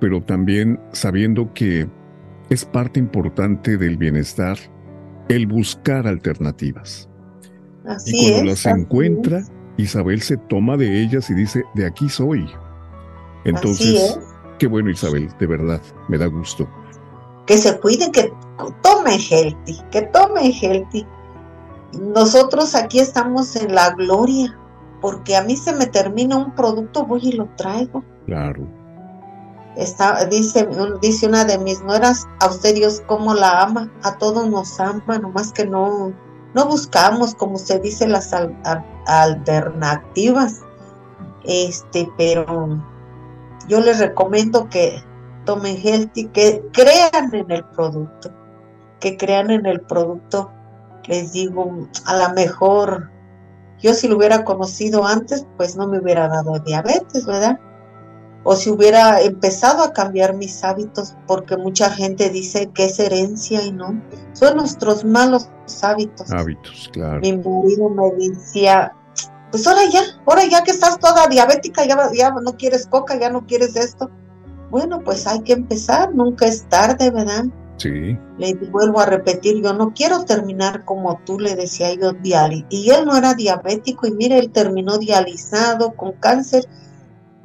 pero 0.00 0.22
también 0.22 0.80
sabiendo 0.92 1.52
que 1.52 1.86
es 2.48 2.64
parte 2.64 2.98
importante 2.98 3.76
del 3.76 3.96
bienestar 3.96 4.58
el 5.28 5.46
buscar 5.46 6.08
alternativas. 6.08 7.08
Así 7.86 8.12
y 8.16 8.32
cuando 8.32 8.52
es. 8.52 8.64
las 8.64 8.74
encuentra, 8.74 9.38
es, 9.38 9.52
Isabel 9.76 10.20
se 10.22 10.36
toma 10.36 10.76
de 10.76 11.02
ellas 11.02 11.30
y 11.30 11.34
dice, 11.34 11.62
de 11.74 11.86
aquí 11.86 12.08
soy. 12.08 12.46
Entonces, 13.44 13.94
es. 13.94 14.18
qué 14.58 14.66
bueno 14.66 14.90
Isabel, 14.90 15.28
de 15.38 15.46
verdad, 15.46 15.80
me 16.08 16.18
da 16.18 16.26
gusto. 16.26 16.68
que 17.46 17.56
se 17.56 17.78
cuiden, 17.78 18.10
que 18.10 18.32
tomen 18.82 19.20
healthy, 19.20 19.78
que 19.92 20.02
tomen 20.02 20.52
healthy. 20.52 21.06
Nosotros 21.98 22.74
aquí 22.74 23.00
estamos 23.00 23.56
en 23.56 23.74
la 23.74 23.90
gloria, 23.90 24.56
porque 25.00 25.36
a 25.36 25.42
mí 25.42 25.56
se 25.56 25.72
me 25.72 25.86
termina 25.86 26.36
un 26.36 26.54
producto, 26.54 27.04
voy 27.04 27.20
y 27.22 27.32
lo 27.32 27.46
traigo. 27.56 28.04
Claro, 28.26 28.66
Está, 29.76 30.24
dice, 30.26 30.68
dice 31.00 31.26
una 31.28 31.44
de 31.44 31.56
mis 31.58 31.80
nueras, 31.82 32.26
a 32.40 32.48
usted 32.48 32.74
Dios 32.74 33.02
cómo 33.06 33.34
la 33.34 33.62
ama, 33.62 33.90
a 34.02 34.18
todos 34.18 34.48
nos 34.48 34.78
ama, 34.80 35.18
nomás 35.18 35.52
que 35.52 35.64
no, 35.64 36.12
no 36.54 36.66
buscamos, 36.66 37.34
como 37.36 37.56
se 37.56 37.78
dice, 37.78 38.06
las 38.08 38.32
al- 38.32 38.56
al- 38.64 38.84
alternativas. 39.06 40.60
Este, 41.44 42.10
pero 42.18 42.44
yo 43.68 43.80
les 43.80 43.98
recomiendo 44.00 44.68
que 44.68 45.02
tomen 45.46 45.76
healthy, 45.76 46.26
que 46.26 46.62
crean 46.72 47.32
en 47.34 47.50
el 47.50 47.64
producto, 47.66 48.30
que 48.98 49.16
crean 49.16 49.50
en 49.50 49.66
el 49.66 49.80
producto. 49.82 50.50
Les 51.08 51.32
digo, 51.32 51.88
a 52.04 52.16
lo 52.16 52.34
mejor 52.34 53.10
yo 53.82 53.94
si 53.94 54.08
lo 54.08 54.16
hubiera 54.16 54.44
conocido 54.44 55.06
antes, 55.06 55.46
pues 55.56 55.76
no 55.76 55.86
me 55.86 55.98
hubiera 55.98 56.28
dado 56.28 56.58
diabetes, 56.60 57.24
¿verdad? 57.24 57.58
O 58.44 58.54
si 58.56 58.70
hubiera 58.70 59.20
empezado 59.20 59.82
a 59.82 59.92
cambiar 59.92 60.34
mis 60.34 60.62
hábitos, 60.64 61.14
porque 61.26 61.56
mucha 61.56 61.90
gente 61.90 62.30
dice 62.30 62.70
que 62.74 62.86
es 62.86 62.98
herencia 62.98 63.62
y 63.62 63.72
no, 63.72 64.02
son 64.32 64.56
nuestros 64.56 65.04
malos 65.04 65.48
hábitos. 65.82 66.30
hábitos, 66.30 66.90
claro. 66.92 67.20
Mi 67.20 67.36
marido 67.36 67.88
me 67.90 68.10
decía, 68.28 68.94
pues 69.50 69.66
ahora 69.66 69.84
ya, 69.90 70.00
ahora 70.26 70.44
ya 70.46 70.62
que 70.62 70.70
estás 70.70 70.98
toda 70.98 71.26
diabética, 71.26 71.84
ya, 71.84 71.96
ya 72.12 72.30
no 72.30 72.56
quieres 72.56 72.86
coca, 72.86 73.18
ya 73.18 73.30
no 73.30 73.46
quieres 73.46 73.76
esto. 73.76 74.10
Bueno, 74.70 75.00
pues 75.00 75.26
hay 75.26 75.40
que 75.40 75.52
empezar, 75.52 76.14
nunca 76.14 76.46
es 76.46 76.68
tarde, 76.68 77.10
¿verdad? 77.10 77.44
Sí, 77.80 78.18
Le 78.36 78.54
vuelvo 78.70 79.00
a 79.00 79.06
repetir, 79.06 79.62
yo 79.62 79.72
no 79.72 79.94
quiero 79.94 80.24
terminar 80.26 80.84
como 80.84 81.18
tú, 81.24 81.38
le 81.40 81.56
decía 81.56 81.94
yo, 81.94 82.12
diali 82.12 82.66
Y 82.68 82.90
él 82.90 83.06
no 83.06 83.16
era 83.16 83.32
diabético 83.32 84.06
y 84.06 84.12
mire, 84.12 84.38
él 84.38 84.50
terminó 84.50 84.98
dializado 84.98 85.92
con 85.96 86.12
cáncer. 86.12 86.64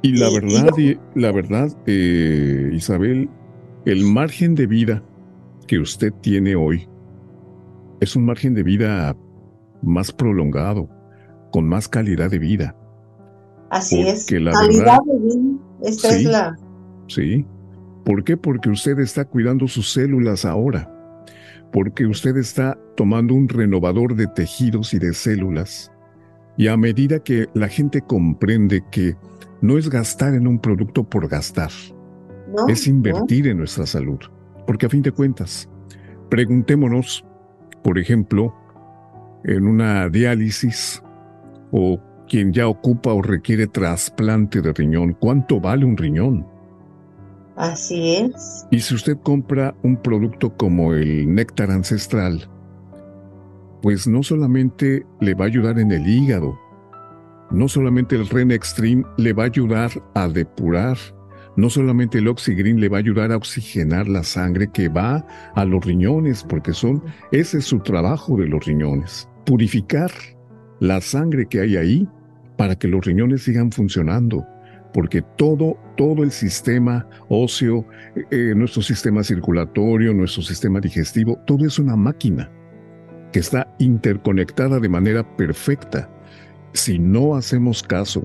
y 0.02 0.18
la 0.18 0.28
Y- 0.30 0.32
y 0.36 0.40
verdad, 0.40 0.70
yo- 0.78 0.84
y- 0.84 1.00
la 1.16 1.32
verdad, 1.32 1.70
eh, 1.88 2.70
Isabel, 2.74 3.30
el 3.86 4.04
margen 4.04 4.54
de 4.56 4.68
vida 4.68 5.04
que 5.68 5.80
usted 5.80 6.12
tiene 6.22 6.56
hoy 6.56 6.88
es 8.02 8.16
un 8.18 8.26
margen 8.26 8.54
de 8.54 8.64
vida 8.64 9.16
más 9.82 10.12
prolongado, 10.12 10.90
con 11.52 11.68
más 11.68 11.88
calidad 11.88 12.30
de 12.30 12.40
vida. 12.40 12.76
Así 13.72 14.02
es, 14.08 14.26
Porque 14.26 14.42
la 14.42 14.52
calidad 14.52 14.84
verdad- 14.86 15.00
de 15.08 15.20
vida, 15.20 15.60
esa 15.84 16.10
Sí. 16.10 16.16
es 16.16 16.24
la... 16.26 16.56
¿Sí? 17.08 17.46
¿Por 18.06 18.24
qué? 18.24 18.38
Porque 18.38 18.70
usted 18.70 19.00
está 19.00 19.26
cuidando 19.26 19.68
sus 19.68 19.92
células 19.92 20.46
ahora. 20.46 20.92
Porque 21.72 22.06
usted 22.06 22.38
está 22.38 22.78
tomando 22.96 23.34
un 23.34 23.50
renovador 23.50 24.16
de 24.16 24.28
tejidos 24.28 24.94
y 24.94 25.00
de 25.00 25.14
células. 25.14 25.92
Y 26.56 26.68
a 26.68 26.78
medida 26.78 27.20
que 27.20 27.50
la 27.56 27.68
gente 27.68 28.02
comprende 28.02 28.84
que 28.92 29.16
no 29.62 29.78
es 29.78 29.90
gastar 29.90 30.36
en 30.36 30.48
un 30.48 30.60
producto 30.60 31.04
por 31.04 31.28
gastar, 31.28 31.72
¿no? 32.56 32.68
es 32.70 32.88
invertir 32.88 33.48
en 33.48 33.58
nuestra 33.58 33.88
salud. 33.88 34.20
Porque 34.68 34.86
a 34.86 34.90
fin 34.90 35.02
de 35.02 35.12
cuentas, 35.12 35.68
preguntémonos, 36.30 37.26
por 37.84 37.98
ejemplo, 37.98 38.56
en 39.44 39.68
una 39.68 40.10
diálisis 40.10 41.02
o 41.72 42.00
quien 42.28 42.54
ya 42.54 42.68
ocupa 42.68 43.14
o 43.14 43.22
requiere 43.22 43.68
trasplante 43.68 44.62
de 44.62 44.74
riñón, 44.74 45.14
¿cuánto 45.20 45.60
vale 45.60 45.86
un 45.86 45.98
riñón? 45.98 46.55
Así 47.56 48.16
es. 48.16 48.68
Y 48.72 48.80
si 48.80 48.96
usted 48.96 49.18
compra 49.24 49.76
un 49.84 49.96
producto 49.96 50.56
como 50.56 50.94
el 50.94 51.34
néctar 51.34 51.72
ancestral, 51.72 52.50
pues 53.82 54.08
no 54.08 54.24
solamente 54.24 55.06
le 55.22 55.34
va 55.36 55.46
a 55.46 55.48
ayudar 55.48 55.80
en 55.80 55.92
el 55.92 56.08
hígado, 56.08 56.60
no 57.52 57.68
solamente 57.68 58.16
el 58.16 58.28
Ren 58.28 58.52
Extreme 58.52 59.04
le 59.18 59.32
va 59.34 59.44
a 59.44 59.48
ayudar 59.48 59.92
a 60.16 60.28
depurar, 60.28 60.98
no 61.56 61.70
solamente 61.70 62.18
el 62.18 62.28
Oxygreen 62.28 62.82
le 62.82 62.90
va 62.90 62.98
a 62.98 63.00
ayudar 63.00 63.32
a 63.32 63.38
oxigenar 63.38 64.10
la 64.10 64.24
sangre 64.24 64.70
que 64.72 64.90
va 64.90 65.26
a 65.56 65.64
los 65.64 65.86
riñones, 65.86 66.44
porque 66.44 66.74
son, 66.74 67.02
ese 67.32 67.60
es 67.60 67.66
su 67.66 67.80
trabajo 67.80 68.36
de 68.38 68.48
los 68.48 68.66
riñones, 68.66 69.30
purificar 69.46 70.12
la 70.80 71.00
sangre 71.00 71.46
que 71.46 71.62
hay 71.62 71.78
ahí 71.78 72.10
para 72.58 72.76
que 72.76 72.88
los 72.88 73.06
riñones 73.06 73.44
sigan 73.44 73.72
funcionando 73.72 74.46
porque 74.96 75.22
todo, 75.22 75.78
todo 75.98 76.24
el 76.24 76.32
sistema 76.32 77.06
óseo, 77.28 77.86
eh, 78.32 78.54
nuestro 78.56 78.82
sistema 78.82 79.26
circulatorio, 79.26 80.14
nuestro 80.14 80.42
sistema 80.42 80.80
digestivo, 80.80 81.38
todo 81.46 81.66
es 81.66 81.78
una 81.80 81.98
máquina 81.98 82.50
que 83.34 83.40
está 83.40 83.68
interconectada 83.78 84.80
de 84.80 84.88
manera 84.88 85.36
perfecta. 85.36 86.10
Si 86.72 86.98
no 86.98 87.36
hacemos 87.36 87.84
caso 87.84 88.24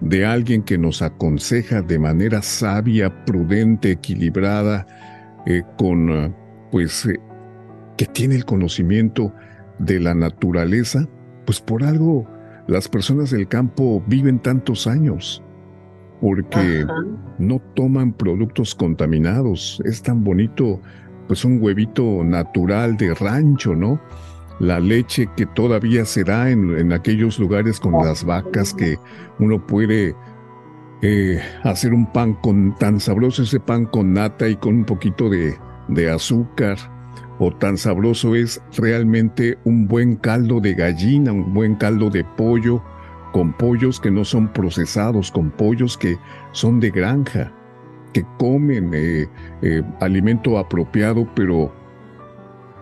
de 0.00 0.26
alguien 0.26 0.64
que 0.64 0.78
nos 0.78 1.00
aconseja 1.00 1.80
de 1.80 2.00
manera 2.00 2.42
sabia, 2.42 3.24
prudente, 3.24 3.92
equilibrada, 3.92 4.84
eh, 5.46 5.62
con, 5.78 6.34
pues, 6.72 7.06
eh, 7.06 7.20
que 7.96 8.06
tiene 8.06 8.34
el 8.34 8.44
conocimiento 8.44 9.32
de 9.78 10.00
la 10.00 10.12
naturaleza, 10.12 11.08
pues 11.46 11.60
por 11.60 11.84
algo 11.84 12.28
las 12.66 12.88
personas 12.88 13.30
del 13.30 13.46
campo 13.46 14.02
viven 14.08 14.40
tantos 14.40 14.88
años 14.88 15.44
porque 16.20 16.84
Ajá. 16.84 17.04
no 17.38 17.60
toman 17.74 18.12
productos 18.12 18.74
contaminados. 18.74 19.80
Es 19.84 20.02
tan 20.02 20.24
bonito, 20.24 20.80
pues 21.26 21.44
un 21.44 21.62
huevito 21.62 22.24
natural 22.24 22.96
de 22.96 23.14
rancho, 23.14 23.74
¿no? 23.74 24.00
La 24.60 24.80
leche 24.80 25.28
que 25.36 25.46
todavía 25.46 26.04
se 26.04 26.24
da 26.24 26.50
en, 26.50 26.76
en 26.76 26.92
aquellos 26.92 27.38
lugares 27.38 27.78
con 27.78 27.92
las 27.92 28.24
vacas 28.24 28.74
que 28.74 28.96
uno 29.38 29.64
puede 29.64 30.16
eh, 31.00 31.40
hacer 31.62 31.94
un 31.94 32.12
pan 32.12 32.34
con 32.34 32.74
tan 32.74 32.98
sabroso 32.98 33.44
ese 33.44 33.60
pan 33.60 33.86
con 33.86 34.14
nata 34.14 34.48
y 34.48 34.56
con 34.56 34.74
un 34.78 34.84
poquito 34.84 35.30
de, 35.30 35.56
de 35.88 36.10
azúcar. 36.10 36.76
O 37.38 37.52
tan 37.52 37.78
sabroso 37.78 38.34
es 38.34 38.60
realmente 38.76 39.58
un 39.62 39.86
buen 39.86 40.16
caldo 40.16 40.58
de 40.60 40.74
gallina, 40.74 41.30
un 41.30 41.54
buen 41.54 41.76
caldo 41.76 42.10
de 42.10 42.24
pollo, 42.24 42.82
con 43.32 43.52
pollos 43.52 44.00
que 44.00 44.10
no 44.10 44.24
son 44.24 44.52
procesados, 44.52 45.30
con 45.30 45.50
pollos 45.50 45.96
que 45.96 46.18
son 46.52 46.80
de 46.80 46.90
granja, 46.90 47.52
que 48.12 48.24
comen 48.38 48.92
eh, 48.94 49.28
eh, 49.62 49.82
alimento 50.00 50.58
apropiado, 50.58 51.28
pero, 51.34 51.72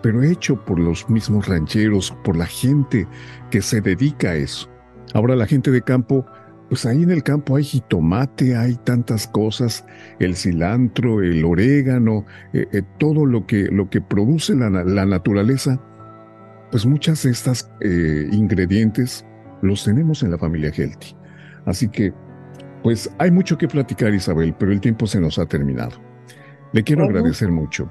pero 0.03 0.23
hecho 0.23 0.65
por 0.65 0.79
los 0.79 1.09
mismos 1.11 1.49
rancheros, 1.49 2.17
por 2.25 2.37
la 2.37 2.47
gente 2.47 3.07
que 3.51 3.63
se 3.63 3.81
dedica 3.81 4.31
a 4.31 4.37
eso. 4.37 4.69
Ahora 5.15 5.37
la 5.37 5.47
gente 5.47 5.71
de 5.71 5.83
campo 5.83 6.27
pues 6.69 6.85
ahí 6.85 7.05
en 7.05 7.13
el 7.13 7.23
campo 7.23 7.55
hay 7.55 7.63
jitomate, 7.63 8.57
hay 8.57 8.75
tantas 8.75 9.29
cosas, 9.29 9.85
el 10.19 10.35
cilantro, 10.35 11.23
el 11.23 11.45
orégano, 11.45 12.27
eh, 12.53 12.83
todo 12.99 13.25
lo 13.25 13.47
que, 13.47 13.67
lo 13.71 13.89
que 13.89 14.01
produce 14.01 14.57
la, 14.57 14.69
naturaleza, 15.07 15.81
pues 16.73 16.85
muchas 16.85 17.23
de 17.23 17.31
estas 17.31 17.71
ingredientes 18.33 19.25
los 19.67 19.85
tenemos 19.85 20.23
en 20.23 20.31
la 20.31 20.39
familia 20.39 20.71
Healthy. 20.71 21.17
Así 21.67 21.89
que, 21.89 22.13
pues 22.83 23.11
hay 23.19 23.31
mucho 23.31 23.59
que 23.59 23.69
platicar, 23.69 24.15
Isabel, 24.15 24.55
pero 24.59 24.73
el 24.73 24.81
tiempo 24.81 25.07
se 25.07 25.21
nos 25.21 25.39
ha 25.39 25.47
terminado. 25.47 25.97
Le 26.73 26.83
quiero 26.85 27.05
agradecer 27.05 27.51
mucho, 27.51 27.91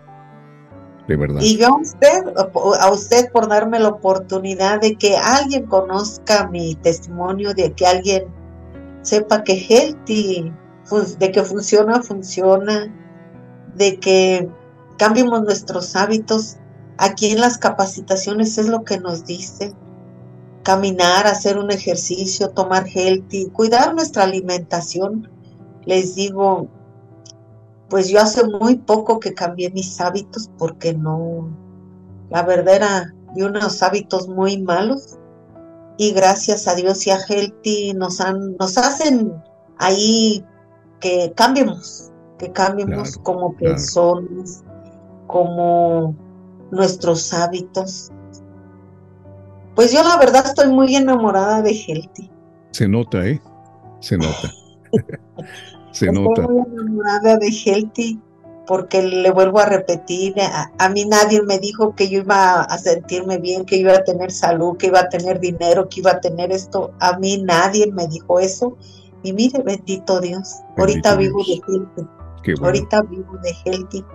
de 1.08 1.16
verdad. 1.16 1.42
Y 1.42 1.58
yo 1.58 1.68
a 1.68 1.78
usted, 1.78 2.24
a 2.80 2.92
usted 2.92 3.32
por 3.32 3.48
darme 3.48 3.80
la 3.80 3.90
oportunidad 3.90 4.82
de 4.82 4.96
que 4.96 5.18
alguien 5.18 5.66
conozca 5.66 6.48
mi 6.48 6.76
testimonio, 6.76 7.54
de 7.54 7.74
que 7.74 7.86
alguien 7.86 8.24
sepa 9.02 9.44
que 9.44 9.54
Healthy, 9.54 10.52
de 11.20 11.32
que 11.32 11.44
funciona, 11.44 12.02
funciona, 12.02 12.94
de 13.76 14.00
que 14.00 14.50
cambiemos 14.98 15.44
nuestros 15.44 15.96
hábitos. 15.96 16.58
Aquí 16.98 17.32
en 17.32 17.42
las 17.42 17.58
capacitaciones 17.58 18.58
es 18.58 18.70
lo 18.70 18.84
que 18.84 19.00
nos 19.00 19.26
dice. 19.26 19.74
Caminar, 20.66 21.28
hacer 21.28 21.58
un 21.58 21.72
ejercicio, 21.72 22.50
tomar 22.50 22.86
healthy, 22.88 23.46
cuidar 23.52 23.96
nuestra 23.96 24.24
alimentación. 24.24 25.30
Les 25.86 26.16
digo, 26.16 26.68
pues 27.90 28.10
yo 28.10 28.20
hace 28.20 28.44
muy 28.46 28.76
poco 28.76 29.20
que 29.20 29.34
cambié 29.34 29.70
mis 29.70 30.02
hábitos 30.02 30.50
porque 30.58 30.94
no, 30.94 31.56
la 32.30 32.44
verdad 32.44 32.76
era 32.76 33.16
de 33.36 33.46
unos 33.46 33.84
hábitos 33.84 34.28
muy 34.28 34.62
malos 34.62 35.18
y 35.98 36.12
gracias 36.12 36.68
a 36.68 36.76
Dios 36.76 37.06
y 37.08 37.12
a 37.12 37.20
Healthy 37.20 37.94
nos, 37.94 38.20
han, 38.20 38.58
nos 38.58 38.78
hacen 38.78 39.32
ahí 39.78 40.44
que 41.00 41.32
cambiemos, 41.36 42.12
que 42.40 42.52
cambiemos 42.52 43.18
como 43.18 43.56
personas, 43.56 44.64
como 45.28 46.16
nuestros 46.72 47.34
hábitos. 47.34 48.12
Pues 49.76 49.92
yo 49.92 50.04
la 50.04 50.18
verdad 50.18 50.46
estoy 50.46 50.70
muy 50.70 50.96
enamorada 50.96 51.62
de 51.62 51.72
Healthy. 51.72 52.32
Se 52.72 52.88
nota, 52.88 53.26
¿eh? 53.28 53.42
Se 54.00 54.18
nota. 54.18 54.52
Se 55.92 56.12
nota. 56.12 56.42
Estoy 56.42 56.56
muy 56.56 56.66
enamorada 56.72 57.38
de 57.38 57.48
Healthy 57.48 58.20
porque 58.66 59.02
le 59.04 59.32
vuelvo 59.32 59.60
a 59.60 59.66
repetir, 59.66 60.36
a, 60.40 60.90
mí 60.90 61.06
nadie 61.06 61.42
me 61.44 61.60
dijo 61.60 61.96
que 61.96 62.10
yo 62.10 62.20
iba 62.20 62.62
a 62.62 62.78
sentirme 62.78 63.38
bien, 63.38 63.66
que 63.66 63.78
iba 63.78 63.94
a 63.94 64.04
tener 64.04 64.32
salud, 64.32 64.78
que 64.78 64.88
iba 64.88 65.02
a 65.02 65.10
tener 65.10 65.40
dinero, 65.40 65.88
que 65.88 66.00
iba 66.00 66.12
a 66.12 66.20
tener 66.20 66.52
esto. 66.52 66.92
A 67.00 67.18
mí 67.20 67.42
nadie 67.44 67.92
me 67.92 68.08
dijo 68.08 68.40
eso. 68.40 68.76
Y 69.24 69.34
mire, 69.34 69.62
bendito 69.64 70.20
Dios, 70.20 70.62
ahorita 70.78 71.16
vivo 71.16 71.44
de 71.44 71.62
healthy. 71.68 72.64
Ahorita 72.64 73.02
vivo 73.04 73.38
de 73.44 73.54
healthy. 73.66 74.06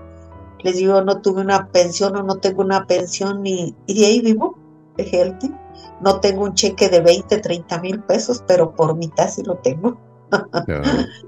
Les 0.62 0.76
digo, 0.76 1.00
no 1.02 1.20
tuve 1.20 1.40
una 1.40 1.68
pensión 1.68 2.16
o 2.16 2.22
no 2.22 2.36
tengo 2.36 2.62
una 2.62 2.86
pensión 2.86 3.46
y, 3.46 3.74
y 3.86 4.00
de 4.00 4.06
ahí 4.06 4.20
vivo 4.20 4.59
healthy. 4.99 5.51
No 6.03 6.20
tengo 6.20 6.45
un 6.45 6.55
cheque 6.55 6.88
de 6.88 7.01
20, 7.01 7.38
30 7.38 7.80
mil 7.80 8.01
pesos, 8.01 8.45
pero 8.47 8.74
por 8.74 8.97
mitad 8.97 9.28
sí 9.28 9.43
lo 9.45 9.57
tengo. 9.57 10.01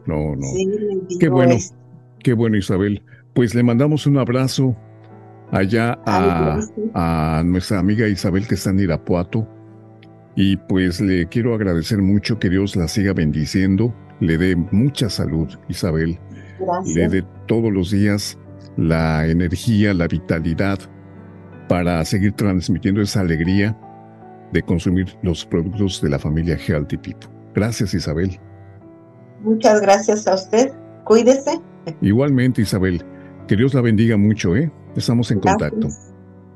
no, 0.07 0.37
no. 0.37 0.47
Qué 1.19 1.29
bueno. 1.29 1.57
Qué 2.23 2.35
bueno, 2.35 2.57
Isabel. 2.57 3.03
Pues 3.35 3.55
le 3.55 3.63
mandamos 3.63 4.07
un 4.07 4.19
abrazo 4.19 4.77
allá 5.51 5.99
a, 6.07 7.43
nuestra 7.45 7.79
amiga 7.79 8.09
Isabel 8.09 8.47
que 8.47 8.55
está 8.55 8.71
en 8.71 8.81
Irapuato. 8.81 9.47
Y 10.35 10.57
pues 10.57 11.01
le 11.01 11.27
quiero 11.29 11.55
agradecer 11.55 12.01
mucho 12.01 12.39
que 12.39 12.49
Dios 12.49 12.75
la 12.75 12.89
siga 12.89 13.13
bendiciendo, 13.13 13.95
le 14.21 14.39
dé 14.39 14.57
mucha 14.57 15.11
salud, 15.11 15.49
Isabel. 15.69 16.19
Le 16.95 17.09
dé 17.09 17.25
todos 17.47 17.71
los 17.71 17.91
días 17.91 18.39
la 18.77 19.27
energía, 19.27 19.93
la 19.93 20.09
vitalidad 20.09 20.79
para 21.69 22.05
seguir 22.05 22.33
transmitiendo 22.33 23.01
esa 23.01 23.21
alegría 23.21 23.77
de 24.53 24.63
consumir 24.63 25.17
los 25.23 25.45
productos 25.47 26.01
de 26.03 26.11
la 26.11 26.19
familia 26.19 26.57
Healthy 26.57 26.99
People. 26.99 27.29
Gracias, 27.55 27.95
Isabel. 27.95 28.39
Muchas 29.43 29.81
gracias 29.81 30.27
a 30.27 30.35
usted. 30.35 30.73
Cuídese. 31.05 31.61
Igualmente, 32.01 32.63
Isabel. 32.63 33.05
Que 33.49 33.57
Dios 33.57 33.75
la 33.75 33.81
bendiga 33.81 34.17
mucho, 34.17 34.55
¿eh? 34.57 34.71
Estamos 34.97 35.31
en 35.31 35.41
contacto. 35.41 35.89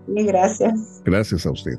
Gracias. 0.07 1.03
Gracias 1.05 1.47
a 1.47 1.51
usted. 1.51 1.79